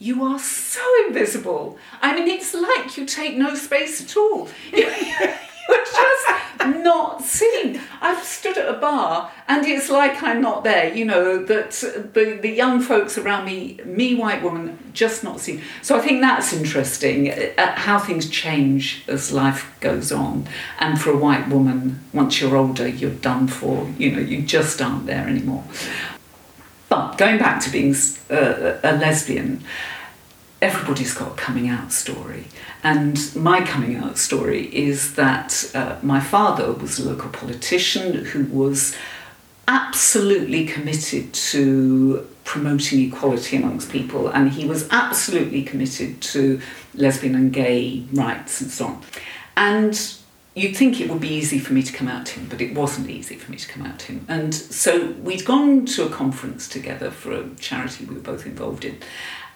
you 0.00 0.24
are 0.24 0.38
so 0.38 0.80
invisible. 1.06 1.76
I 2.00 2.14
mean, 2.14 2.26
it's 2.26 2.54
like 2.54 2.96
you 2.96 3.04
take 3.04 3.36
no 3.36 3.54
space 3.54 4.02
at 4.02 4.16
all. 4.16 4.48
You're 4.72 5.84
just 5.84 6.28
not 6.82 7.22
seen. 7.22 7.80
I've 8.00 8.24
stood 8.24 8.56
at 8.56 8.68
a 8.68 8.78
bar 8.78 9.30
and 9.46 9.64
it's 9.66 9.90
like 9.90 10.22
I'm 10.22 10.40
not 10.40 10.64
there, 10.64 10.92
you 10.92 11.04
know, 11.04 11.44
that 11.44 11.70
the, 12.14 12.38
the 12.40 12.48
young 12.48 12.80
folks 12.80 13.18
around 13.18 13.44
me, 13.44 13.78
me, 13.84 14.14
white 14.14 14.42
woman, 14.42 14.78
just 14.94 15.22
not 15.22 15.38
seen. 15.38 15.62
So 15.82 15.96
I 15.96 16.00
think 16.00 16.22
that's 16.22 16.52
interesting 16.54 17.30
uh, 17.30 17.74
how 17.76 17.98
things 17.98 18.28
change 18.28 19.04
as 19.06 19.32
life 19.32 19.76
goes 19.80 20.10
on. 20.10 20.48
And 20.78 21.00
for 21.00 21.10
a 21.10 21.16
white 21.16 21.48
woman, 21.48 22.00
once 22.12 22.40
you're 22.40 22.56
older, 22.56 22.88
you're 22.88 23.10
done 23.10 23.48
for, 23.48 23.86
you 23.98 24.12
know, 24.12 24.20
you 24.20 24.42
just 24.42 24.80
aren't 24.80 25.06
there 25.06 25.28
anymore. 25.28 25.64
But 26.90 27.16
going 27.16 27.38
back 27.38 27.62
to 27.62 27.70
being 27.70 27.94
uh, 28.28 28.78
a 28.82 28.96
lesbian, 28.98 29.62
everybody's 30.60 31.14
got 31.14 31.32
a 31.32 31.34
coming 31.36 31.68
out 31.68 31.92
story. 31.92 32.44
And 32.82 33.16
my 33.34 33.64
coming 33.64 33.96
out 33.96 34.18
story 34.18 34.66
is 34.74 35.14
that 35.14 35.70
uh, 35.74 35.96
my 36.02 36.20
father 36.20 36.72
was 36.72 36.98
a 36.98 37.08
local 37.08 37.30
politician 37.30 38.26
who 38.26 38.44
was 38.46 38.96
absolutely 39.68 40.66
committed 40.66 41.32
to 41.32 42.28
promoting 42.44 43.00
equality 43.06 43.56
amongst 43.56 43.92
people, 43.92 44.26
and 44.26 44.50
he 44.50 44.66
was 44.66 44.88
absolutely 44.90 45.62
committed 45.62 46.20
to 46.20 46.60
lesbian 46.94 47.36
and 47.36 47.52
gay 47.52 48.04
rights 48.12 48.60
and 48.60 48.70
so 48.70 48.86
on. 48.86 49.02
And 49.56 50.19
you'd 50.60 50.76
think 50.76 51.00
it 51.00 51.08
would 51.08 51.20
be 51.20 51.28
easy 51.28 51.58
for 51.58 51.72
me 51.72 51.82
to 51.82 51.92
come 51.92 52.08
out 52.08 52.26
to 52.26 52.40
him, 52.40 52.48
but 52.48 52.60
it 52.60 52.74
wasn't 52.74 53.08
easy 53.08 53.36
for 53.36 53.50
me 53.50 53.56
to 53.56 53.68
come 53.68 53.84
out 53.84 53.98
to 54.00 54.12
him. 54.12 54.26
And 54.28 54.54
so 54.54 55.12
we'd 55.12 55.44
gone 55.44 55.86
to 55.86 56.06
a 56.06 56.10
conference 56.10 56.68
together 56.68 57.10
for 57.10 57.32
a 57.32 57.48
charity 57.56 58.04
we 58.04 58.16
were 58.16 58.20
both 58.20 58.46
involved 58.46 58.84
in. 58.84 58.98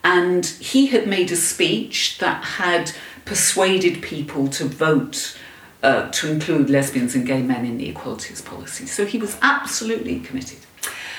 And 0.03 0.47
he 0.47 0.87
had 0.87 1.07
made 1.07 1.31
a 1.31 1.37
speech 1.37 2.19
that 2.19 2.45
had 2.45 2.93
persuaded 3.25 4.03
people 4.03 4.49
to 4.49 4.65
vote 4.65 5.39
uh, 5.83 6.11
to 6.11 6.31
include 6.31 6.71
lesbians 6.71 7.15
and 7.15 7.27
gay 7.27 7.43
men 7.43 7.65
in 7.65 7.79
the 7.79 7.89
equalities 7.89 8.41
policy. 8.41 8.87
So 8.87 9.05
he 9.05 9.19
was 9.19 9.37
absolutely 9.43 10.21
committed. 10.21 10.59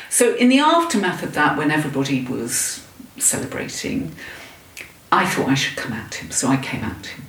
So, 0.10 0.36
in 0.36 0.50
the 0.50 0.60
aftermath 0.60 1.24
of 1.24 1.34
that, 1.34 1.58
when 1.58 1.72
everybody 1.72 2.24
was 2.24 2.86
celebrating, 3.18 4.16
I 5.12 5.26
thought 5.26 5.50
I 5.50 5.56
should 5.56 5.78
come 5.78 5.94
out 5.94 6.12
to 6.12 6.24
him. 6.24 6.32
So 6.32 6.48
I 6.48 6.58
came 6.58 6.84
out 6.84 7.04
to 7.04 7.10
him. 7.10 7.26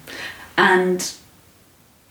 And 0.56 1.12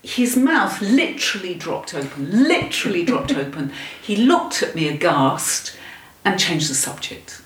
his 0.06 0.38
mouth 0.38 0.82
literally 0.82 1.56
dropped 1.56 1.94
open, 1.94 2.48
literally 2.48 3.04
dropped 3.04 3.34
open. 3.44 3.72
He 4.02 4.16
looked 4.16 4.64
at 4.64 4.76
me 4.76 4.88
aghast 4.88 5.76
and 6.24 6.40
changed 6.40 6.70
the 6.70 6.76
subject 6.76 7.42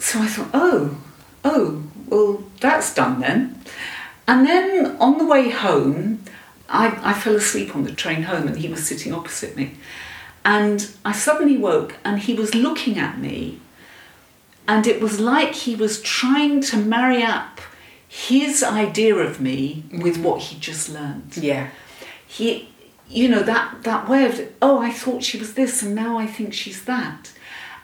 so 0.00 0.18
I 0.20 0.26
thought, 0.26 0.50
oh, 0.54 0.98
oh, 1.44 1.82
well, 2.06 2.42
that's 2.60 2.94
done 2.94 3.20
then. 3.20 3.62
And 4.26 4.46
then 4.46 4.96
on 4.96 5.18
the 5.18 5.26
way 5.26 5.50
home, 5.50 6.24
I, 6.68 6.98
I 7.02 7.12
fell 7.12 7.36
asleep 7.36 7.76
on 7.76 7.84
the 7.84 7.92
train 7.92 8.22
home 8.22 8.48
and 8.48 8.56
he 8.56 8.68
was 8.68 8.86
sitting 8.86 9.12
opposite 9.12 9.56
me. 9.56 9.76
And 10.44 10.90
I 11.04 11.12
suddenly 11.12 11.58
woke 11.58 11.96
and 12.04 12.18
he 12.18 12.34
was 12.34 12.54
looking 12.54 12.98
at 12.98 13.18
me, 13.18 13.60
and 14.66 14.86
it 14.86 15.00
was 15.00 15.20
like 15.20 15.54
he 15.54 15.76
was 15.76 16.00
trying 16.00 16.62
to 16.62 16.78
marry 16.78 17.22
up 17.22 17.60
his 18.12 18.64
idea 18.64 19.14
of 19.14 19.40
me 19.40 19.84
with 19.92 20.18
what 20.18 20.40
he 20.40 20.58
just 20.58 20.88
learned. 20.88 21.36
Yeah. 21.36 21.70
He, 22.26 22.68
you 23.08 23.28
know, 23.28 23.40
that, 23.44 23.84
that 23.84 24.08
way 24.08 24.26
of, 24.26 24.52
oh, 24.60 24.80
I 24.80 24.90
thought 24.90 25.22
she 25.22 25.38
was 25.38 25.54
this 25.54 25.80
and 25.84 25.94
now 25.94 26.18
I 26.18 26.26
think 26.26 26.52
she's 26.52 26.84
that. 26.86 27.32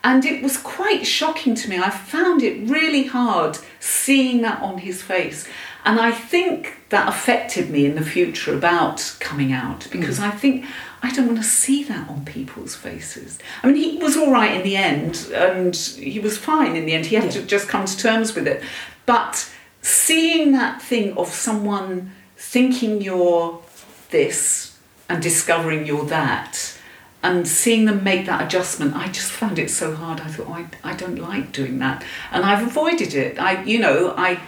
And 0.02 0.24
it 0.24 0.42
was 0.42 0.56
quite 0.56 1.06
shocking 1.06 1.54
to 1.54 1.70
me. 1.70 1.78
I 1.78 1.90
found 1.90 2.42
it 2.42 2.68
really 2.68 3.04
hard 3.04 3.58
seeing 3.78 4.42
that 4.42 4.60
on 4.62 4.78
his 4.78 5.00
face. 5.00 5.46
And 5.84 6.00
I 6.00 6.10
think 6.10 6.76
that 6.88 7.08
affected 7.08 7.70
me 7.70 7.86
in 7.86 7.94
the 7.94 8.04
future 8.04 8.52
about 8.52 9.16
coming 9.20 9.52
out 9.52 9.86
because 9.92 10.18
mm. 10.18 10.24
I 10.24 10.32
think 10.32 10.64
I 11.04 11.12
don't 11.12 11.26
want 11.26 11.38
to 11.38 11.44
see 11.44 11.84
that 11.84 12.10
on 12.10 12.24
people's 12.24 12.74
faces. 12.74 13.38
I 13.62 13.68
mean, 13.68 13.76
he 13.76 13.98
was 13.98 14.16
all 14.16 14.32
right 14.32 14.56
in 14.56 14.64
the 14.64 14.76
end 14.76 15.30
and 15.32 15.76
he 15.76 16.18
was 16.18 16.36
fine 16.36 16.74
in 16.74 16.84
the 16.84 16.94
end. 16.94 17.06
He 17.06 17.14
had 17.14 17.26
yeah. 17.26 17.42
to 17.42 17.42
just 17.46 17.68
come 17.68 17.84
to 17.84 17.96
terms 17.96 18.34
with 18.34 18.48
it. 18.48 18.64
But 19.06 19.48
seeing 19.86 20.50
that 20.50 20.82
thing 20.82 21.16
of 21.16 21.28
someone 21.28 22.10
thinking 22.36 23.00
you're 23.00 23.62
this 24.10 24.76
and 25.08 25.22
discovering 25.22 25.86
you're 25.86 26.06
that 26.06 26.76
and 27.22 27.46
seeing 27.46 27.84
them 27.84 28.02
make 28.02 28.26
that 28.26 28.44
adjustment, 28.44 28.96
I 28.96 29.06
just 29.06 29.30
found 29.30 29.60
it 29.60 29.70
so 29.70 29.94
hard. 29.94 30.20
I 30.20 30.26
thought, 30.26 30.48
oh, 30.48 30.54
I, 30.54 30.66
I 30.82 30.94
don't 30.94 31.18
like 31.18 31.52
doing 31.52 31.78
that, 31.78 32.04
and 32.32 32.44
I've 32.44 32.66
avoided 32.66 33.14
it. 33.14 33.38
I, 33.38 33.62
you 33.62 33.78
know, 33.78 34.12
I, 34.16 34.40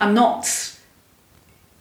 I'm 0.00 0.14
not 0.14 0.76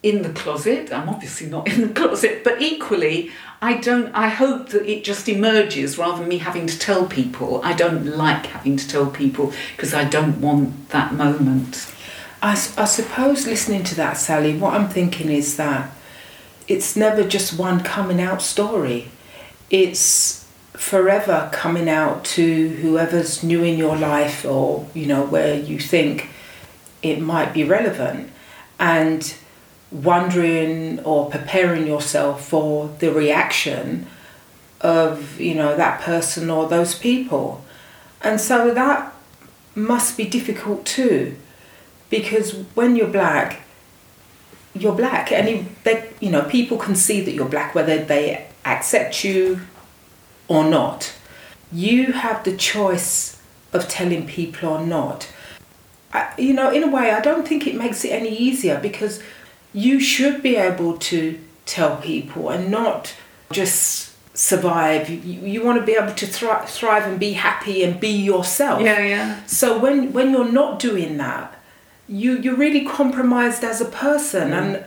in 0.01 0.23
the 0.23 0.29
closet. 0.29 0.91
I'm 0.91 1.09
obviously 1.09 1.47
not 1.47 1.67
in 1.67 1.81
the 1.81 1.93
closet, 1.93 2.43
but 2.43 2.59
equally, 2.59 3.29
I 3.61 3.75
don't. 3.75 4.11
I 4.15 4.29
hope 4.29 4.69
that 4.69 4.89
it 4.89 5.03
just 5.03 5.29
emerges 5.29 5.99
rather 5.99 6.19
than 6.19 6.27
me 6.27 6.39
having 6.39 6.65
to 6.65 6.79
tell 6.79 7.05
people. 7.05 7.61
I 7.63 7.73
don't 7.73 8.17
like 8.17 8.47
having 8.47 8.77
to 8.77 8.87
tell 8.87 9.11
people 9.11 9.53
because 9.75 9.93
I 9.93 10.05
don't 10.05 10.41
want 10.41 10.89
that 10.89 11.13
moment. 11.13 11.93
I, 12.41 12.51
I 12.51 12.85
suppose 12.85 13.45
listening 13.45 13.83
to 13.85 13.95
that, 13.95 14.13
Sally, 14.17 14.57
what 14.57 14.73
I'm 14.73 14.87
thinking 14.87 15.29
is 15.29 15.57
that 15.57 15.91
it's 16.67 16.95
never 16.95 17.23
just 17.23 17.57
one 17.57 17.81
coming 17.81 18.21
out 18.21 18.41
story. 18.41 19.09
It's 19.69 20.47
forever 20.73 21.49
coming 21.51 21.89
out 21.89 22.23
to 22.23 22.69
whoever's 22.69 23.43
new 23.43 23.63
in 23.63 23.77
your 23.77 23.97
life 23.97 24.45
or 24.45 24.87
you 24.93 25.05
know 25.05 25.25
where 25.25 25.59
you 25.59 25.77
think 25.77 26.29
it 27.01 27.19
might 27.19 27.53
be 27.53 27.65
relevant 27.65 28.31
and 28.79 29.35
wondering 29.91 30.99
or 31.01 31.29
preparing 31.29 31.85
yourself 31.85 32.47
for 32.47 32.87
the 32.99 33.11
reaction 33.11 34.07
of 34.79 35.41
you 35.41 35.53
know 35.53 35.75
that 35.75 35.99
person 35.99 36.49
or 36.49 36.69
those 36.69 36.95
people. 36.95 37.65
And 38.21 38.39
so 38.39 38.73
that 38.73 39.13
must 39.75 40.15
be 40.15 40.25
difficult 40.25 40.85
too 40.85 41.35
because 42.09 42.53
when 42.75 42.95
you're 42.95 43.07
black 43.07 43.61
you're 44.73 44.95
black 44.95 45.31
and 45.31 45.67
they, 45.83 46.09
you 46.19 46.29
know 46.29 46.43
people 46.43 46.77
can 46.77 46.95
see 46.95 47.21
that 47.21 47.31
you're 47.31 47.49
black 47.49 47.73
whether 47.73 48.03
they 48.03 48.47
accept 48.65 49.23
you 49.23 49.61
or 50.47 50.63
not. 50.63 51.13
You 51.71 52.13
have 52.13 52.43
the 52.43 52.55
choice 52.55 53.41
of 53.71 53.87
telling 53.87 54.25
people 54.25 54.69
or 54.69 54.85
not. 54.85 55.31
I, 56.11 56.33
you 56.37 56.53
know, 56.53 56.71
in 56.71 56.83
a 56.83 56.87
way, 56.87 57.11
I 57.11 57.21
don't 57.21 57.47
think 57.47 57.67
it 57.67 57.75
makes 57.75 58.03
it 58.03 58.09
any 58.09 58.35
easier 58.35 58.79
because 58.79 59.21
you 59.73 59.99
should 59.99 60.41
be 60.41 60.55
able 60.55 60.97
to 60.97 61.39
tell 61.65 61.97
people 61.97 62.49
and 62.49 62.71
not 62.71 63.13
just 63.51 64.15
survive. 64.35 65.07
You, 65.09 65.41
you 65.41 65.63
want 65.63 65.79
to 65.79 65.85
be 65.85 65.93
able 65.93 66.13
to 66.13 66.25
thri- 66.25 66.65
thrive 66.65 67.05
and 67.05 67.19
be 67.19 67.33
happy 67.33 67.83
and 67.83 67.99
be 67.99 68.09
yourself. 68.09 68.81
Yeah, 68.81 68.99
yeah. 68.99 69.45
So 69.45 69.77
when 69.77 70.11
when 70.11 70.31
you're 70.31 70.51
not 70.51 70.79
doing 70.79 71.17
that, 71.17 71.58
you 72.09 72.39
you're 72.39 72.55
really 72.55 72.85
compromised 72.85 73.63
as 73.63 73.79
a 73.79 73.85
person, 73.85 74.49
mm. 74.49 74.57
and 74.57 74.85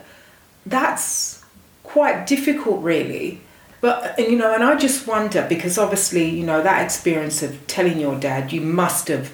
that's 0.65 1.43
quite 1.83 2.27
difficult, 2.27 2.83
really. 2.83 3.41
But 3.81 4.17
you 4.19 4.37
know, 4.37 4.53
and 4.53 4.63
I 4.63 4.75
just 4.75 5.07
wonder 5.07 5.45
because 5.47 5.77
obviously, 5.77 6.29
you 6.29 6.45
know, 6.45 6.61
that 6.61 6.83
experience 6.83 7.41
of 7.41 7.65
telling 7.67 7.99
your 7.99 8.19
dad, 8.19 8.51
you 8.51 8.61
must 8.61 9.07
have 9.07 9.31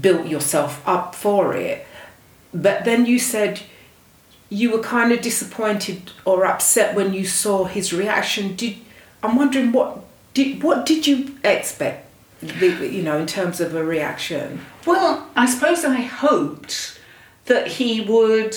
built 0.00 0.26
yourself 0.26 0.82
up 0.86 1.14
for 1.14 1.54
it. 1.54 1.86
But 2.52 2.84
then 2.84 3.06
you 3.06 3.18
said 3.18 3.60
you 4.50 4.70
were 4.70 4.82
kind 4.82 5.12
of 5.12 5.20
disappointed 5.20 6.10
or 6.24 6.46
upset 6.46 6.94
when 6.94 7.12
you 7.12 7.26
saw 7.26 7.64
his 7.64 7.92
reaction. 7.92 8.56
Did 8.56 8.76
I'm 9.22 9.36
wondering 9.36 9.72
what 9.72 10.00
did 10.34 10.62
what 10.62 10.86
did 10.86 11.06
you 11.06 11.36
expect? 11.44 12.06
You 12.40 13.02
know, 13.02 13.18
in 13.18 13.26
terms 13.26 13.60
of 13.60 13.74
a 13.74 13.84
reaction. 13.84 14.60
Well, 14.86 15.28
I 15.34 15.46
suppose 15.46 15.84
I 15.84 15.96
hoped 16.02 16.97
that 17.48 17.66
he 17.66 18.00
would 18.00 18.56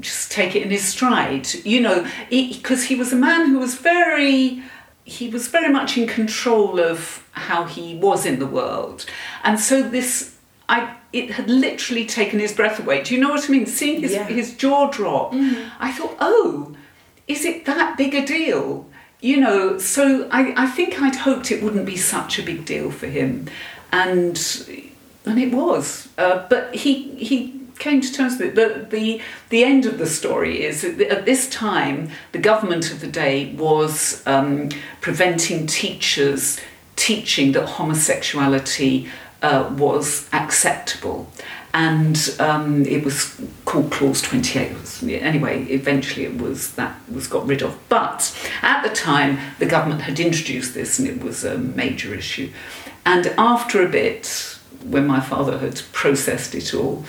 just 0.00 0.30
take 0.30 0.54
it 0.54 0.62
in 0.62 0.70
his 0.70 0.84
stride, 0.84 1.48
you 1.64 1.80
know, 1.80 2.06
because 2.30 2.84
he, 2.84 2.94
he 2.94 2.98
was 2.98 3.12
a 3.12 3.16
man 3.16 3.48
who 3.48 3.58
was 3.58 3.74
very 3.76 4.62
he 5.04 5.28
was 5.28 5.48
very 5.48 5.72
much 5.72 5.96
in 5.96 6.06
control 6.06 6.78
of 6.78 7.26
how 7.32 7.64
he 7.64 7.96
was 7.96 8.26
in 8.26 8.38
the 8.38 8.46
world. 8.46 9.06
And 9.42 9.58
so 9.58 9.82
this 9.82 10.36
I 10.68 10.96
it 11.12 11.30
had 11.32 11.48
literally 11.48 12.04
taken 12.04 12.38
his 12.38 12.52
breath 12.52 12.78
away. 12.78 13.02
Do 13.02 13.14
you 13.14 13.20
know 13.20 13.30
what 13.30 13.48
I 13.48 13.52
mean? 13.52 13.66
Seeing 13.66 14.02
his, 14.02 14.12
yeah. 14.12 14.24
his 14.24 14.54
jaw 14.54 14.90
drop, 14.90 15.32
mm. 15.32 15.70
I 15.78 15.90
thought, 15.92 16.16
oh, 16.20 16.76
is 17.26 17.46
it 17.46 17.64
that 17.64 17.96
big 17.96 18.14
a 18.14 18.26
deal? 18.26 18.86
You 19.20 19.38
know, 19.38 19.78
so 19.78 20.28
I, 20.30 20.54
I 20.56 20.66
think 20.66 21.00
I'd 21.00 21.16
hoped 21.16 21.50
it 21.50 21.62
wouldn't 21.62 21.86
be 21.86 21.96
such 21.96 22.38
a 22.38 22.42
big 22.42 22.64
deal 22.66 22.90
for 22.90 23.06
him. 23.06 23.48
And 23.90 24.38
and 25.24 25.38
it 25.38 25.52
was. 25.52 26.08
Uh, 26.18 26.46
but 26.48 26.74
he 26.74 27.14
he 27.16 27.57
came 27.78 28.00
to 28.00 28.12
terms 28.12 28.38
with 28.38 28.48
it. 28.48 28.54
The, 28.54 28.96
the, 28.96 29.22
the 29.50 29.64
end 29.64 29.86
of 29.86 29.98
the 29.98 30.06
story 30.06 30.62
is 30.62 30.82
that 30.82 31.00
at 31.00 31.24
this 31.24 31.48
time, 31.48 32.10
the 32.32 32.38
government 32.38 32.92
of 32.92 33.00
the 33.00 33.06
day 33.06 33.54
was 33.54 34.26
um, 34.26 34.70
preventing 35.00 35.66
teachers 35.66 36.60
teaching 36.96 37.52
that 37.52 37.66
homosexuality 37.66 39.08
uh, 39.42 39.72
was 39.76 40.28
acceptable. 40.32 41.30
And 41.74 42.34
um, 42.40 42.84
it 42.86 43.04
was 43.04 43.40
called 43.64 43.92
Clause 43.92 44.20
28. 44.22 45.02
Anyway, 45.22 45.64
eventually 45.66 46.24
it 46.24 46.40
was 46.40 46.72
that 46.72 46.96
was 47.12 47.28
got 47.28 47.46
rid 47.46 47.62
of. 47.62 47.78
But 47.88 48.36
at 48.62 48.82
the 48.82 48.88
time, 48.94 49.38
the 49.58 49.66
government 49.66 50.02
had 50.02 50.18
introduced 50.18 50.74
this, 50.74 50.98
and 50.98 51.06
it 51.06 51.22
was 51.22 51.44
a 51.44 51.58
major 51.58 52.14
issue. 52.14 52.50
And 53.04 53.26
after 53.38 53.84
a 53.84 53.88
bit, 53.88 54.58
when 54.82 55.06
my 55.06 55.20
father 55.20 55.58
had 55.58 55.82
processed 55.92 56.54
it 56.54 56.74
all, 56.74 57.04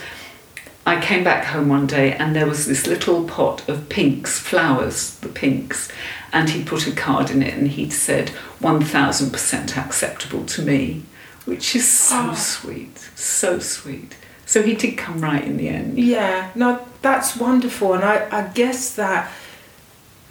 I 0.90 1.00
came 1.00 1.24
back 1.24 1.46
home 1.46 1.70
one 1.70 1.86
day 1.86 2.14
and 2.14 2.36
there 2.36 2.48
was 2.48 2.66
this 2.66 2.88
little 2.88 3.24
pot 3.26 3.70
of 3.70 3.90
pinks, 3.90 4.40
flowers, 4.40 5.20
the 5.20 5.30
pinks, 5.30 5.88
and 6.34 6.50
he 6.50 6.64
put 6.64 6.88
a 6.88 6.92
card 6.92 7.30
in 7.30 7.44
it 7.44 7.54
and 7.54 7.68
he'd 7.68 7.94
said 7.94 8.30
1000% 8.60 9.78
acceptable 9.78 10.46
to 10.48 10.64
me, 10.64 11.04
which 11.46 11.76
is 11.76 11.88
so 11.88 12.30
oh. 12.32 12.34
sweet, 12.34 12.98
so 13.14 13.60
sweet. 13.60 14.18
So 14.48 14.64
he 14.64 14.74
did 14.74 14.98
come 14.98 15.22
right 15.22 15.44
in 15.44 15.58
the 15.58 15.70
end. 15.70 16.00
Yeah, 16.00 16.50
no, 16.56 16.84
that's 17.04 17.36
wonderful. 17.38 17.94
And 17.94 18.04
I, 18.04 18.28
I 18.36 18.48
guess 18.48 18.96
that 18.96 19.32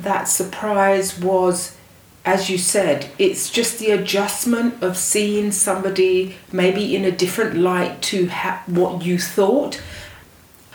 that 0.01 0.25
surprise 0.25 1.21
was 1.21 1.77
as 2.25 2.51
you 2.51 2.59
said, 2.59 3.11
it's 3.19 3.49
just 3.49 3.79
the 3.79 3.91
adjustment 3.91 4.83
of 4.83 4.99
seeing 4.99 5.51
somebody 5.51 6.37
maybe 6.53 6.95
in 6.95 7.05
a 7.07 7.11
different 7.13 7.57
light 7.57 8.03
to 8.03 8.29
ha- 8.29 8.63
what 8.67 9.03
you 9.03 9.19
thought. 9.19 9.81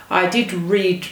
I 0.09 0.27
did 0.27 0.53
read 0.53 1.07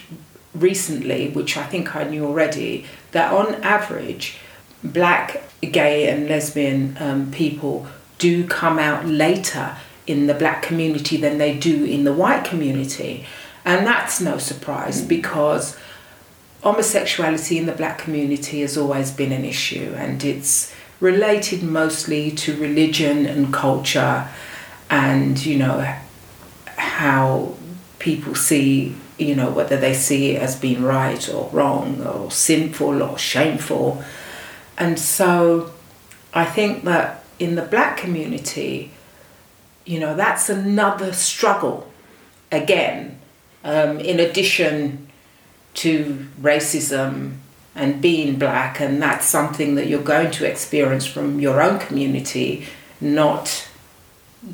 recently, 0.53 1.29
which 1.29 1.57
I 1.57 1.63
think 1.63 1.95
I 1.95 2.03
knew 2.03 2.25
already, 2.25 2.85
that 3.11 3.33
on 3.33 3.55
average, 3.63 4.37
black, 4.83 5.43
gay, 5.61 6.09
and 6.09 6.27
lesbian 6.27 6.97
um, 6.99 7.31
people 7.31 7.87
do 8.17 8.45
come 8.47 8.77
out 8.77 9.05
later 9.05 9.77
in 10.07 10.27
the 10.27 10.33
black 10.33 10.61
community 10.61 11.17
than 11.17 11.37
they 11.37 11.57
do 11.57 11.85
in 11.85 12.03
the 12.03 12.13
white 12.13 12.45
community. 12.45 13.25
And 13.63 13.85
that's 13.85 14.19
no 14.19 14.37
surprise 14.37 15.01
mm. 15.01 15.07
because 15.07 15.77
homosexuality 16.63 17.57
in 17.57 17.65
the 17.65 17.71
black 17.71 17.97
community 17.97 18.61
has 18.61 18.77
always 18.77 19.11
been 19.11 19.31
an 19.31 19.43
issue 19.43 19.93
and 19.97 20.23
it's 20.23 20.73
related 20.99 21.63
mostly 21.63 22.29
to 22.29 22.55
religion 22.57 23.25
and 23.25 23.51
culture 23.51 24.27
and 24.89 25.43
you 25.43 25.57
know 25.57 25.95
how 26.77 27.55
people 28.01 28.33
see 28.33 28.95
you 29.17 29.35
know 29.35 29.51
whether 29.51 29.77
they 29.77 29.93
see 29.93 30.31
it 30.31 30.41
as 30.41 30.55
being 30.55 30.81
right 30.81 31.29
or 31.29 31.49
wrong 31.53 32.01
or 32.05 32.31
sinful 32.31 33.01
or 33.01 33.17
shameful. 33.17 34.03
And 34.77 34.99
so 34.99 35.71
i 36.33 36.45
think 36.45 36.83
that 36.85 37.23
in 37.39 37.55
the 37.55 37.61
black 37.61 37.97
community 37.97 38.91
you 39.85 39.99
know 39.99 40.15
that's 40.15 40.49
another 40.49 41.13
struggle. 41.13 41.87
Again 42.51 43.19
um, 43.63 43.99
in 43.99 44.19
addition 44.19 45.07
to 45.75 46.27
racism 46.41 47.37
and 47.73 48.01
being 48.01 48.37
black, 48.37 48.81
and 48.81 49.01
that's 49.01 49.25
something 49.25 49.75
that 49.75 49.87
you're 49.87 50.01
going 50.01 50.31
to 50.31 50.49
experience 50.49 51.05
from 51.05 51.39
your 51.39 51.61
own 51.61 51.79
community, 51.79 52.65
not 52.99 53.69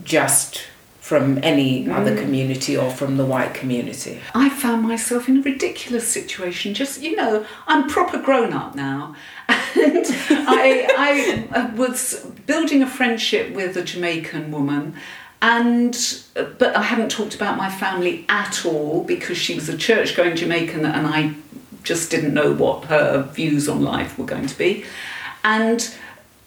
just 0.03 0.61
from 1.07 1.39
any 1.41 1.85
mm. 1.85 1.95
other 1.95 2.13
community 2.17 2.75
or 2.75 2.91
from 2.91 3.15
the 3.15 3.25
white 3.25 3.53
community. 3.53 4.19
I 4.35 4.49
found 4.49 4.83
myself 4.83 5.29
in 5.29 5.37
a 5.37 5.41
ridiculous 5.41 6.05
situation. 6.05 6.73
Just, 6.73 7.01
you 7.01 7.15
know, 7.15 7.45
I'm 7.65 7.87
proper 7.87 8.21
grown 8.21 8.51
up 8.51 8.75
now. 8.75 9.15
And 9.79 10.05
I, 10.29 11.37
I 11.53 11.75
was 11.75 12.25
building 12.47 12.81
a 12.81 12.87
friendship 12.87 13.53
with 13.53 13.77
a 13.77 13.83
Jamaican 13.83 14.51
woman 14.51 14.95
and 15.39 15.95
but 16.33 16.75
I 16.75 16.81
hadn't 16.81 17.09
talked 17.11 17.35
about 17.35 17.57
my 17.57 17.69
family 17.69 18.25
at 18.27 18.65
all 18.65 19.03
because 19.03 19.37
she 19.37 19.53
was 19.53 19.69
a 19.69 19.77
church 19.77 20.15
going 20.15 20.35
Jamaican 20.35 20.83
and 20.83 21.05
I 21.05 21.35
just 21.83 22.09
didn't 22.09 22.33
know 22.33 22.53
what 22.53 22.85
her 22.85 23.21
views 23.21 23.69
on 23.69 23.83
life 23.83 24.17
were 24.17 24.25
going 24.25 24.47
to 24.47 24.57
be. 24.57 24.83
And 25.43 25.93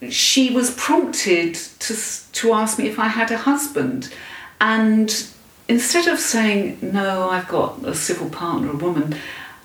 she 0.09 0.53
was 0.53 0.75
prompted 0.75 1.55
to, 1.55 1.97
to 2.33 2.53
ask 2.53 2.79
me 2.79 2.89
if 2.89 2.99
I 2.99 3.09
had 3.09 3.31
a 3.31 3.39
husband. 3.39 4.13
And 4.61 5.27
instead 5.69 6.07
of 6.07 6.19
saying, 6.19 6.79
No, 6.83 7.31
I've 7.31 7.49
got 7.49 7.85
a 7.85 7.95
civil 7.95 8.29
partner, 8.29 8.71
a 8.71 8.77
woman, 8.77 9.17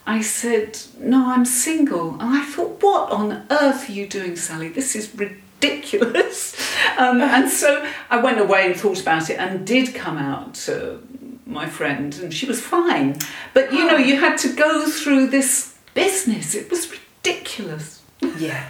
I 0.08 0.22
said, 0.22 0.80
No, 1.00 1.32
I'm 1.32 1.46
single. 1.46 2.14
And 2.14 2.24
I 2.24 2.44
thought, 2.46 2.82
What 2.82 3.12
on 3.12 3.46
earth 3.50 3.90
are 3.90 3.92
you 3.92 4.08
doing, 4.08 4.36
Sally? 4.36 4.70
This 4.70 4.96
is 4.96 5.14
ridiculous. 5.16 6.56
Um, 6.98 7.20
and 7.20 7.50
so 7.50 7.86
I 8.10 8.22
went 8.22 8.40
away 8.40 8.68
and 8.68 8.74
thought 8.80 9.02
about 9.02 9.30
it 9.30 9.38
and 9.38 9.68
did 9.68 9.94
come 9.94 10.18
out 10.18 10.54
to 10.66 11.06
my 11.46 11.68
friend, 11.68 12.18
and 12.22 12.34
she 12.34 12.46
was 12.46 12.62
fine. 12.62 13.18
But 13.54 13.74
you 13.74 13.86
know, 13.86 13.98
you 13.98 14.20
had 14.20 14.38
to 14.40 14.54
go 14.54 14.86
through 14.90 15.28
this 15.28 15.76
business. 15.94 16.56
It 16.56 16.72
was 16.72 16.90
ridiculous. 16.90 18.02
Yeah. 18.38 18.70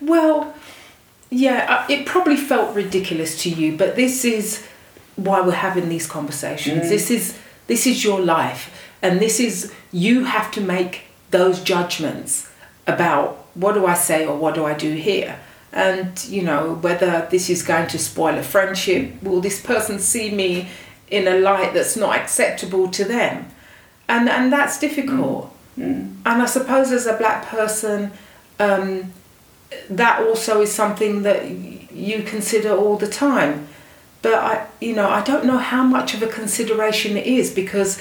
Well, 0.00 0.54
yeah, 1.30 1.66
uh, 1.68 1.92
it 1.92 2.06
probably 2.06 2.36
felt 2.36 2.74
ridiculous 2.74 3.42
to 3.42 3.50
you, 3.50 3.76
but 3.76 3.96
this 3.96 4.24
is 4.24 4.66
why 5.18 5.40
we're 5.40 5.52
having 5.52 5.88
these 5.88 6.06
conversations. 6.06 6.86
Mm. 6.86 6.88
This 6.88 7.10
is 7.10 7.38
this 7.66 7.86
is 7.86 8.02
your 8.02 8.20
life, 8.20 8.62
and 9.02 9.20
this 9.20 9.38
is 9.40 9.72
you 9.92 10.24
have 10.24 10.50
to 10.52 10.60
make 10.60 11.02
those 11.30 11.60
judgments 11.60 12.50
about 12.86 13.46
what 13.54 13.74
do 13.74 13.84
I 13.86 13.94
say 13.94 14.26
or 14.26 14.36
what 14.36 14.54
do 14.54 14.64
I 14.64 14.74
do 14.74 14.94
here 14.94 15.38
and 15.72 16.24
you 16.24 16.42
know 16.42 16.74
whether 16.74 17.28
this 17.30 17.50
is 17.50 17.62
going 17.62 17.86
to 17.88 17.98
spoil 17.98 18.38
a 18.38 18.42
friendship 18.42 19.22
will 19.22 19.40
this 19.40 19.60
person 19.60 19.98
see 19.98 20.30
me 20.30 20.68
in 21.10 21.28
a 21.28 21.38
light 21.38 21.74
that's 21.74 21.96
not 21.96 22.16
acceptable 22.16 22.88
to 22.88 23.04
them 23.04 23.46
and 24.08 24.28
and 24.28 24.52
that's 24.52 24.78
difficult 24.78 25.54
mm. 25.76 25.84
Mm. 25.84 26.16
and 26.24 26.42
i 26.42 26.46
suppose 26.46 26.90
as 26.90 27.06
a 27.06 27.16
black 27.16 27.46
person 27.46 28.10
um, 28.58 29.12
that 29.90 30.22
also 30.22 30.62
is 30.62 30.72
something 30.72 31.22
that 31.22 31.48
you 31.48 32.22
consider 32.22 32.74
all 32.74 32.96
the 32.96 33.06
time 33.06 33.67
but 34.22 34.34
i 34.34 34.66
you 34.80 34.94
know 34.94 35.08
i 35.08 35.22
don't 35.22 35.44
know 35.44 35.58
how 35.58 35.82
much 35.82 36.14
of 36.14 36.22
a 36.22 36.26
consideration 36.26 37.16
it 37.16 37.26
is 37.26 37.52
because 37.52 38.00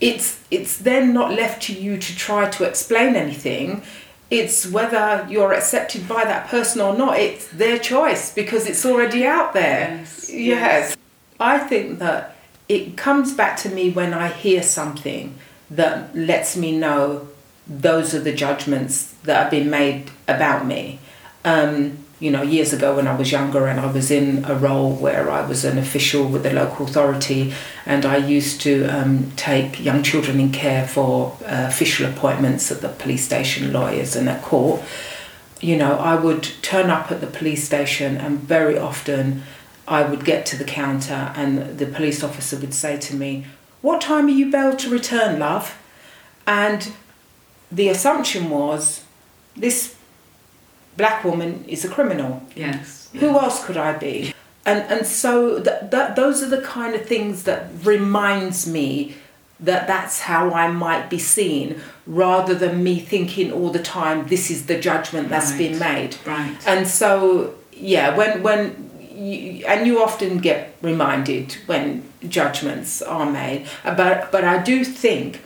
it's 0.00 0.40
it's 0.50 0.76
then 0.78 1.12
not 1.12 1.32
left 1.32 1.62
to 1.64 1.72
you 1.72 1.98
to 1.98 2.16
try 2.16 2.48
to 2.48 2.64
explain 2.64 3.16
anything. 3.16 3.82
It's 4.30 4.66
whether 4.66 5.26
you're 5.28 5.52
accepted 5.52 6.06
by 6.06 6.24
that 6.24 6.48
person 6.48 6.80
or 6.80 6.96
not. 6.96 7.18
It's 7.18 7.48
their 7.48 7.78
choice 7.78 8.32
because 8.32 8.66
it's 8.66 8.84
already 8.84 9.26
out 9.26 9.54
there. 9.54 9.98
Yes, 9.98 10.30
yes. 10.30 10.36
yes. 10.90 10.96
i 11.40 11.58
think 11.58 11.98
that 11.98 12.36
it 12.68 12.96
comes 12.96 13.32
back 13.32 13.56
to 13.56 13.68
me 13.70 13.90
when 13.90 14.12
i 14.12 14.28
hear 14.28 14.62
something 14.62 15.34
that 15.70 16.14
lets 16.14 16.56
me 16.56 16.76
know 16.76 17.28
those 17.66 18.14
are 18.14 18.20
the 18.20 18.32
judgments 18.32 19.14
that 19.24 19.42
have 19.42 19.50
been 19.50 19.68
made 19.68 20.10
about 20.26 20.66
me. 20.66 20.98
Um, 21.44 21.98
you 22.20 22.30
know, 22.32 22.42
years 22.42 22.72
ago 22.72 22.96
when 22.96 23.06
I 23.06 23.14
was 23.14 23.30
younger 23.30 23.66
and 23.66 23.78
I 23.78 23.86
was 23.90 24.10
in 24.10 24.44
a 24.44 24.54
role 24.54 24.92
where 24.92 25.30
I 25.30 25.46
was 25.46 25.64
an 25.64 25.78
official 25.78 26.26
with 26.26 26.42
the 26.42 26.52
local 26.52 26.86
authority 26.86 27.54
and 27.86 28.04
I 28.04 28.16
used 28.16 28.60
to 28.62 28.86
um, 28.86 29.30
take 29.36 29.82
young 29.84 30.02
children 30.02 30.40
in 30.40 30.50
care 30.50 30.86
for 30.86 31.36
uh, 31.42 31.66
official 31.68 32.06
appointments 32.06 32.72
at 32.72 32.80
the 32.80 32.88
police 32.88 33.24
station, 33.24 33.72
lawyers, 33.72 34.16
and 34.16 34.28
at 34.28 34.42
court. 34.42 34.82
You 35.60 35.76
know, 35.76 35.96
I 35.98 36.16
would 36.16 36.42
turn 36.62 36.90
up 36.90 37.12
at 37.12 37.20
the 37.20 37.26
police 37.28 37.64
station 37.64 38.16
and 38.16 38.40
very 38.40 38.76
often 38.76 39.44
I 39.86 40.02
would 40.02 40.24
get 40.24 40.44
to 40.46 40.56
the 40.56 40.64
counter 40.64 41.32
and 41.36 41.78
the 41.78 41.86
police 41.86 42.24
officer 42.24 42.58
would 42.58 42.74
say 42.74 42.96
to 42.98 43.14
me, 43.14 43.46
What 43.80 44.00
time 44.00 44.26
are 44.26 44.30
you 44.30 44.50
bailed 44.50 44.80
to 44.80 44.90
return, 44.90 45.38
love? 45.38 45.78
And 46.48 46.92
the 47.70 47.88
assumption 47.88 48.50
was 48.50 49.04
this 49.56 49.97
black 50.98 51.24
woman 51.24 51.64
is 51.66 51.84
a 51.84 51.88
criminal. 51.88 52.42
Yes. 52.54 53.08
Who 53.14 53.30
else 53.38 53.64
could 53.64 53.78
I 53.78 53.96
be? 53.96 54.34
And 54.66 54.80
and 54.92 55.06
so 55.06 55.58
that, 55.60 55.90
that 55.92 56.14
those 56.14 56.42
are 56.42 56.50
the 56.56 56.60
kind 56.60 56.94
of 56.94 57.06
things 57.06 57.44
that 57.44 57.70
reminds 57.82 58.66
me 58.66 59.14
that 59.60 59.86
that's 59.86 60.20
how 60.20 60.50
I 60.50 60.68
might 60.68 61.08
be 61.08 61.18
seen 61.18 61.80
rather 62.06 62.54
than 62.54 62.84
me 62.84 63.00
thinking 63.00 63.50
all 63.50 63.70
the 63.70 63.82
time 63.82 64.28
this 64.28 64.50
is 64.50 64.66
the 64.66 64.78
judgment 64.78 65.30
that's 65.30 65.50
right. 65.52 65.58
been 65.58 65.78
made. 65.78 66.16
Right. 66.26 66.56
And 66.66 66.86
so 66.86 67.54
yeah, 67.72 68.14
when 68.14 68.42
when 68.42 68.90
you, 69.14 69.64
and 69.66 69.86
you 69.86 70.02
often 70.02 70.38
get 70.38 70.76
reminded 70.82 71.56
when 71.66 72.04
judgments 72.28 73.00
are 73.00 73.30
made, 73.30 73.66
uh, 73.84 73.94
but 73.94 74.30
but 74.30 74.44
I 74.44 74.62
do 74.62 74.84
think 74.84 75.40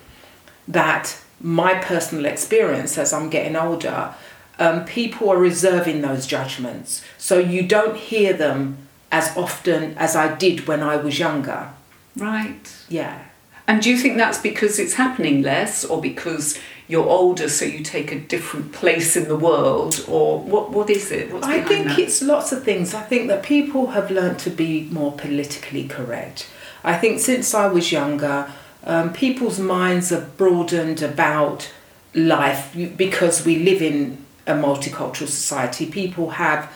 that 0.66 1.22
my 1.40 1.74
personal 1.74 2.24
experience 2.26 2.96
as 2.98 3.12
I'm 3.12 3.28
getting 3.28 3.56
older, 3.56 4.14
um, 4.58 4.84
people 4.84 5.30
are 5.30 5.38
reserving 5.38 6.02
those 6.02 6.26
judgments. 6.26 7.02
So 7.18 7.38
you 7.38 7.62
don't 7.66 7.96
hear 7.96 8.32
them 8.32 8.76
as 9.10 9.36
often 9.36 9.96
as 9.98 10.16
I 10.16 10.34
did 10.34 10.66
when 10.66 10.82
I 10.82 10.96
was 10.96 11.18
younger. 11.18 11.70
Right. 12.16 12.74
Yeah. 12.88 13.24
And 13.66 13.80
do 13.82 13.90
you 13.90 13.96
think 13.96 14.16
that's 14.16 14.38
because 14.38 14.78
it's 14.78 14.94
happening 14.94 15.42
less 15.42 15.84
or 15.84 16.00
because 16.00 16.58
you're 16.88 17.08
older 17.08 17.48
so 17.48 17.64
you 17.64 17.82
take 17.82 18.12
a 18.12 18.18
different 18.18 18.72
place 18.72 19.16
in 19.16 19.28
the 19.28 19.36
world 19.36 20.04
or 20.08 20.40
what 20.40 20.70
what 20.70 20.90
is 20.90 21.10
it? 21.10 21.32
What's 21.32 21.46
I 21.46 21.62
think 21.62 21.86
that? 21.86 21.98
it's 21.98 22.20
lots 22.20 22.52
of 22.52 22.64
things. 22.64 22.92
I 22.92 23.02
think 23.02 23.28
that 23.28 23.42
people 23.42 23.88
have 23.88 24.10
learned 24.10 24.38
to 24.40 24.50
be 24.50 24.88
more 24.90 25.12
politically 25.12 25.86
correct. 25.86 26.48
I 26.84 26.98
think 26.98 27.20
since 27.20 27.54
I 27.54 27.68
was 27.68 27.92
younger, 27.92 28.52
um, 28.84 29.12
people's 29.12 29.60
minds 29.60 30.10
have 30.10 30.36
broadened 30.36 31.00
about 31.02 31.70
life 32.14 32.76
because 32.96 33.46
we 33.46 33.60
live 33.60 33.80
in 33.80 34.21
a 34.46 34.54
multicultural 34.54 35.28
society. 35.28 35.86
People 35.86 36.30
have 36.30 36.72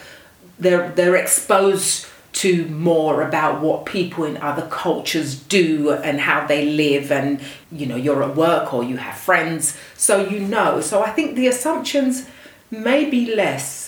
they're 0.59 0.91
they're 0.91 1.17
exposed 1.17 2.07
to 2.33 2.67
more 2.67 3.23
about 3.23 3.63
what 3.63 3.87
people 3.87 4.25
in 4.25 4.37
other 4.37 4.67
cultures 4.71 5.35
do 5.35 5.91
and 5.91 6.21
how 6.21 6.47
they 6.47 6.67
live 6.67 7.11
and 7.11 7.41
you 7.73 7.87
know 7.87 7.97
you're 7.97 8.23
at 8.23 8.37
work 8.37 8.75
or 8.75 8.85
you 8.85 8.99
have 8.99 9.17
friends. 9.17 9.77
So 9.97 10.27
you 10.29 10.41
know. 10.41 10.81
So 10.81 11.03
i 11.03 11.11
think 11.11 11.35
the 11.35 11.47
assumptions 11.47 12.27
may 12.71 13.09
be 13.09 13.35
less. 13.35 13.87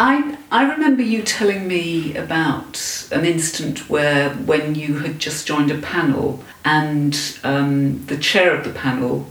I, 0.00 0.38
I 0.52 0.70
remember 0.70 1.02
you 1.02 1.22
telling 1.22 1.66
me 1.66 2.16
about 2.16 3.08
an 3.10 3.24
instant 3.24 3.90
where 3.90 4.30
when 4.30 4.76
you 4.76 4.98
had 4.98 5.18
just 5.18 5.44
joined 5.44 5.72
a 5.72 5.78
panel 5.78 6.44
and 6.64 7.18
um, 7.42 8.06
the 8.06 8.16
chair 8.16 8.54
of 8.54 8.62
the 8.62 8.70
panel 8.70 9.26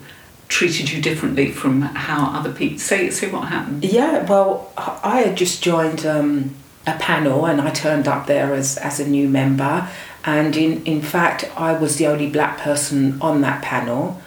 treated 0.48 0.92
you 0.92 1.02
differently 1.02 1.52
from 1.52 1.82
how 1.82 2.38
other 2.38 2.52
people 2.52 2.80
say 2.80 3.10
say 3.10 3.30
what 3.30 3.48
happened 3.48 3.84
yeah 3.84 4.26
well 4.26 4.72
i 4.78 5.22
had 5.26 5.36
just 5.36 5.62
joined 5.62 6.06
um, 6.06 6.56
a 6.88 6.98
panel 6.98 7.46
and 7.46 7.60
I 7.60 7.70
turned 7.70 8.08
up 8.08 8.28
there 8.28 8.54
as, 8.54 8.78
as 8.78 9.00
a 9.00 9.08
new 9.08 9.28
member. 9.28 9.90
And 10.24 10.56
in, 10.56 10.84
in 10.86 11.02
fact, 11.02 11.50
I 11.56 11.74
was 11.74 11.98
the 11.98 12.08
only 12.08 12.30
black 12.30 12.58
person 12.58 13.22
on 13.22 13.42
that 13.42 13.62
panel. 13.62 14.22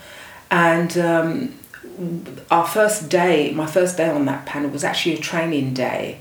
And 0.51 0.97
um, 0.99 1.55
our 2.51 2.67
first 2.67 3.09
day, 3.09 3.53
my 3.53 3.67
first 3.67 3.97
day 3.97 4.11
on 4.11 4.27
that 4.27 4.47
panel 4.47 4.71
was 4.71 4.85
actually 4.85 5.15
a 5.15 5.21
training 5.21 5.75
day. 5.75 6.19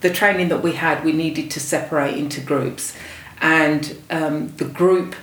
The 0.00 0.10
training 0.10 0.48
that 0.48 0.62
we 0.62 0.72
had, 0.72 1.04
we 1.04 1.12
needed 1.12 1.50
to 1.52 1.60
separate 1.60 2.16
into 2.16 2.40
groups. 2.40 2.94
And 3.40 3.98
um, 4.10 4.48
the 4.56 4.64
group 4.64 5.14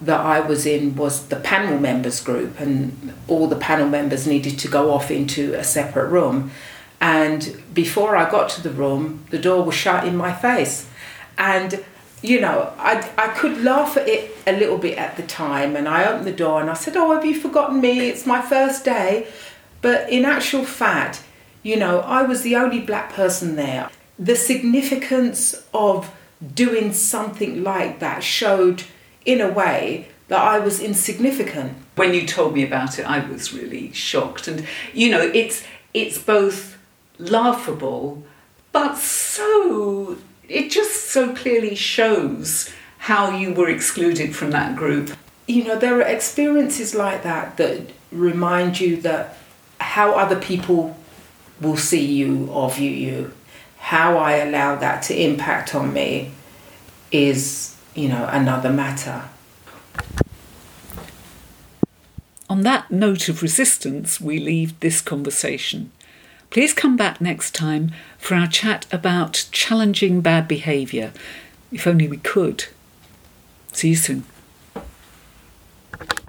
that 0.00 0.20
I 0.20 0.40
was 0.40 0.66
in 0.66 0.96
was 0.96 1.26
the 1.28 1.36
panel 1.36 1.78
members 1.78 2.22
group, 2.22 2.58
and 2.60 3.14
all 3.28 3.46
the 3.46 3.56
panel 3.56 3.88
members 3.88 4.26
needed 4.26 4.58
to 4.60 4.68
go 4.68 4.92
off 4.92 5.10
into 5.10 5.54
a 5.54 5.64
separate 5.64 6.08
room. 6.08 6.50
And 7.00 7.62
before 7.72 8.16
I 8.16 8.30
got 8.30 8.50
to 8.50 8.62
the 8.62 8.70
room, 8.70 9.24
the 9.30 9.38
door 9.38 9.64
was 9.64 9.74
shut 9.74 10.06
in 10.06 10.16
my 10.16 10.32
face. 10.32 10.88
And, 11.38 11.82
you 12.22 12.40
know, 12.40 12.72
I, 12.78 13.10
I 13.16 13.28
could 13.28 13.62
laugh 13.62 13.96
at 13.96 14.06
it 14.06 14.36
a 14.46 14.52
little 14.52 14.76
bit 14.76 14.98
at 14.98 15.16
the 15.16 15.22
time. 15.22 15.76
And 15.76 15.88
I 15.88 16.04
opened 16.04 16.26
the 16.26 16.32
door 16.32 16.60
and 16.60 16.68
I 16.68 16.74
said, 16.74 16.96
Oh, 16.96 17.14
have 17.14 17.24
you 17.24 17.40
forgotten 17.40 17.80
me? 17.80 18.08
It's 18.08 18.26
my 18.26 18.42
first 18.42 18.84
day. 18.84 19.26
But 19.80 20.10
in 20.10 20.26
actual 20.26 20.64
fact, 20.64 21.22
you 21.62 21.76
know, 21.76 22.00
I 22.00 22.22
was 22.22 22.42
the 22.42 22.56
only 22.56 22.80
black 22.80 23.12
person 23.12 23.56
there. 23.56 23.88
The 24.18 24.36
significance 24.36 25.66
of 25.72 26.14
doing 26.54 26.92
something 26.92 27.62
like 27.62 28.00
that 28.00 28.22
showed, 28.22 28.84
in 29.32 29.40
a 29.40 29.48
way, 29.48 30.08
that 30.28 30.40
I 30.40 30.58
was 30.60 30.80
insignificant. 30.80 31.74
When 31.96 32.14
you 32.14 32.26
told 32.26 32.54
me 32.54 32.62
about 32.64 32.98
it, 32.98 33.04
I 33.04 33.18
was 33.28 33.52
really 33.52 33.92
shocked. 33.92 34.46
And, 34.48 34.66
you 34.94 35.10
know, 35.10 35.20
it's, 35.20 35.64
it's 35.92 36.18
both 36.18 36.78
laughable, 37.18 38.22
but 38.72 38.96
so 38.96 40.16
it 40.48 40.70
just 40.70 41.10
so 41.10 41.34
clearly 41.34 41.74
shows 41.74 42.72
how 42.98 43.36
you 43.36 43.52
were 43.52 43.68
excluded 43.68 44.34
from 44.34 44.50
that 44.50 44.76
group. 44.76 45.16
You 45.46 45.64
know, 45.64 45.78
there 45.78 45.98
are 45.98 46.02
experiences 46.02 46.94
like 46.94 47.22
that 47.22 47.56
that 47.56 47.90
remind 48.12 48.80
you 48.80 49.00
that 49.02 49.36
how 49.80 50.12
other 50.12 50.38
people 50.38 50.96
will 51.60 51.76
see 51.76 52.04
you 52.04 52.46
or 52.50 52.70
view 52.70 52.90
you, 52.90 53.32
how 53.78 54.16
I 54.16 54.36
allow 54.36 54.76
that 54.76 55.02
to 55.04 55.20
impact 55.20 55.74
on 55.74 55.92
me 55.92 56.30
is, 57.10 57.76
you 57.94 58.08
know, 58.08 58.28
another 58.30 58.70
matter. 58.70 59.24
On 62.48 62.62
that 62.62 62.90
note 62.90 63.28
of 63.28 63.42
resistance, 63.42 64.20
we 64.20 64.38
leave 64.38 64.78
this 64.80 65.00
conversation. 65.00 65.92
Please 66.50 66.74
come 66.74 66.96
back 66.96 67.20
next 67.20 67.54
time 67.54 67.92
for 68.18 68.34
our 68.34 68.48
chat 68.48 68.86
about 68.90 69.46
challenging 69.52 70.20
bad 70.20 70.48
behaviour. 70.48 71.12
If 71.70 71.86
only 71.86 72.08
we 72.08 72.16
could. 72.16 72.64
See 73.72 73.90
you 73.90 73.96
soon. 73.96 74.24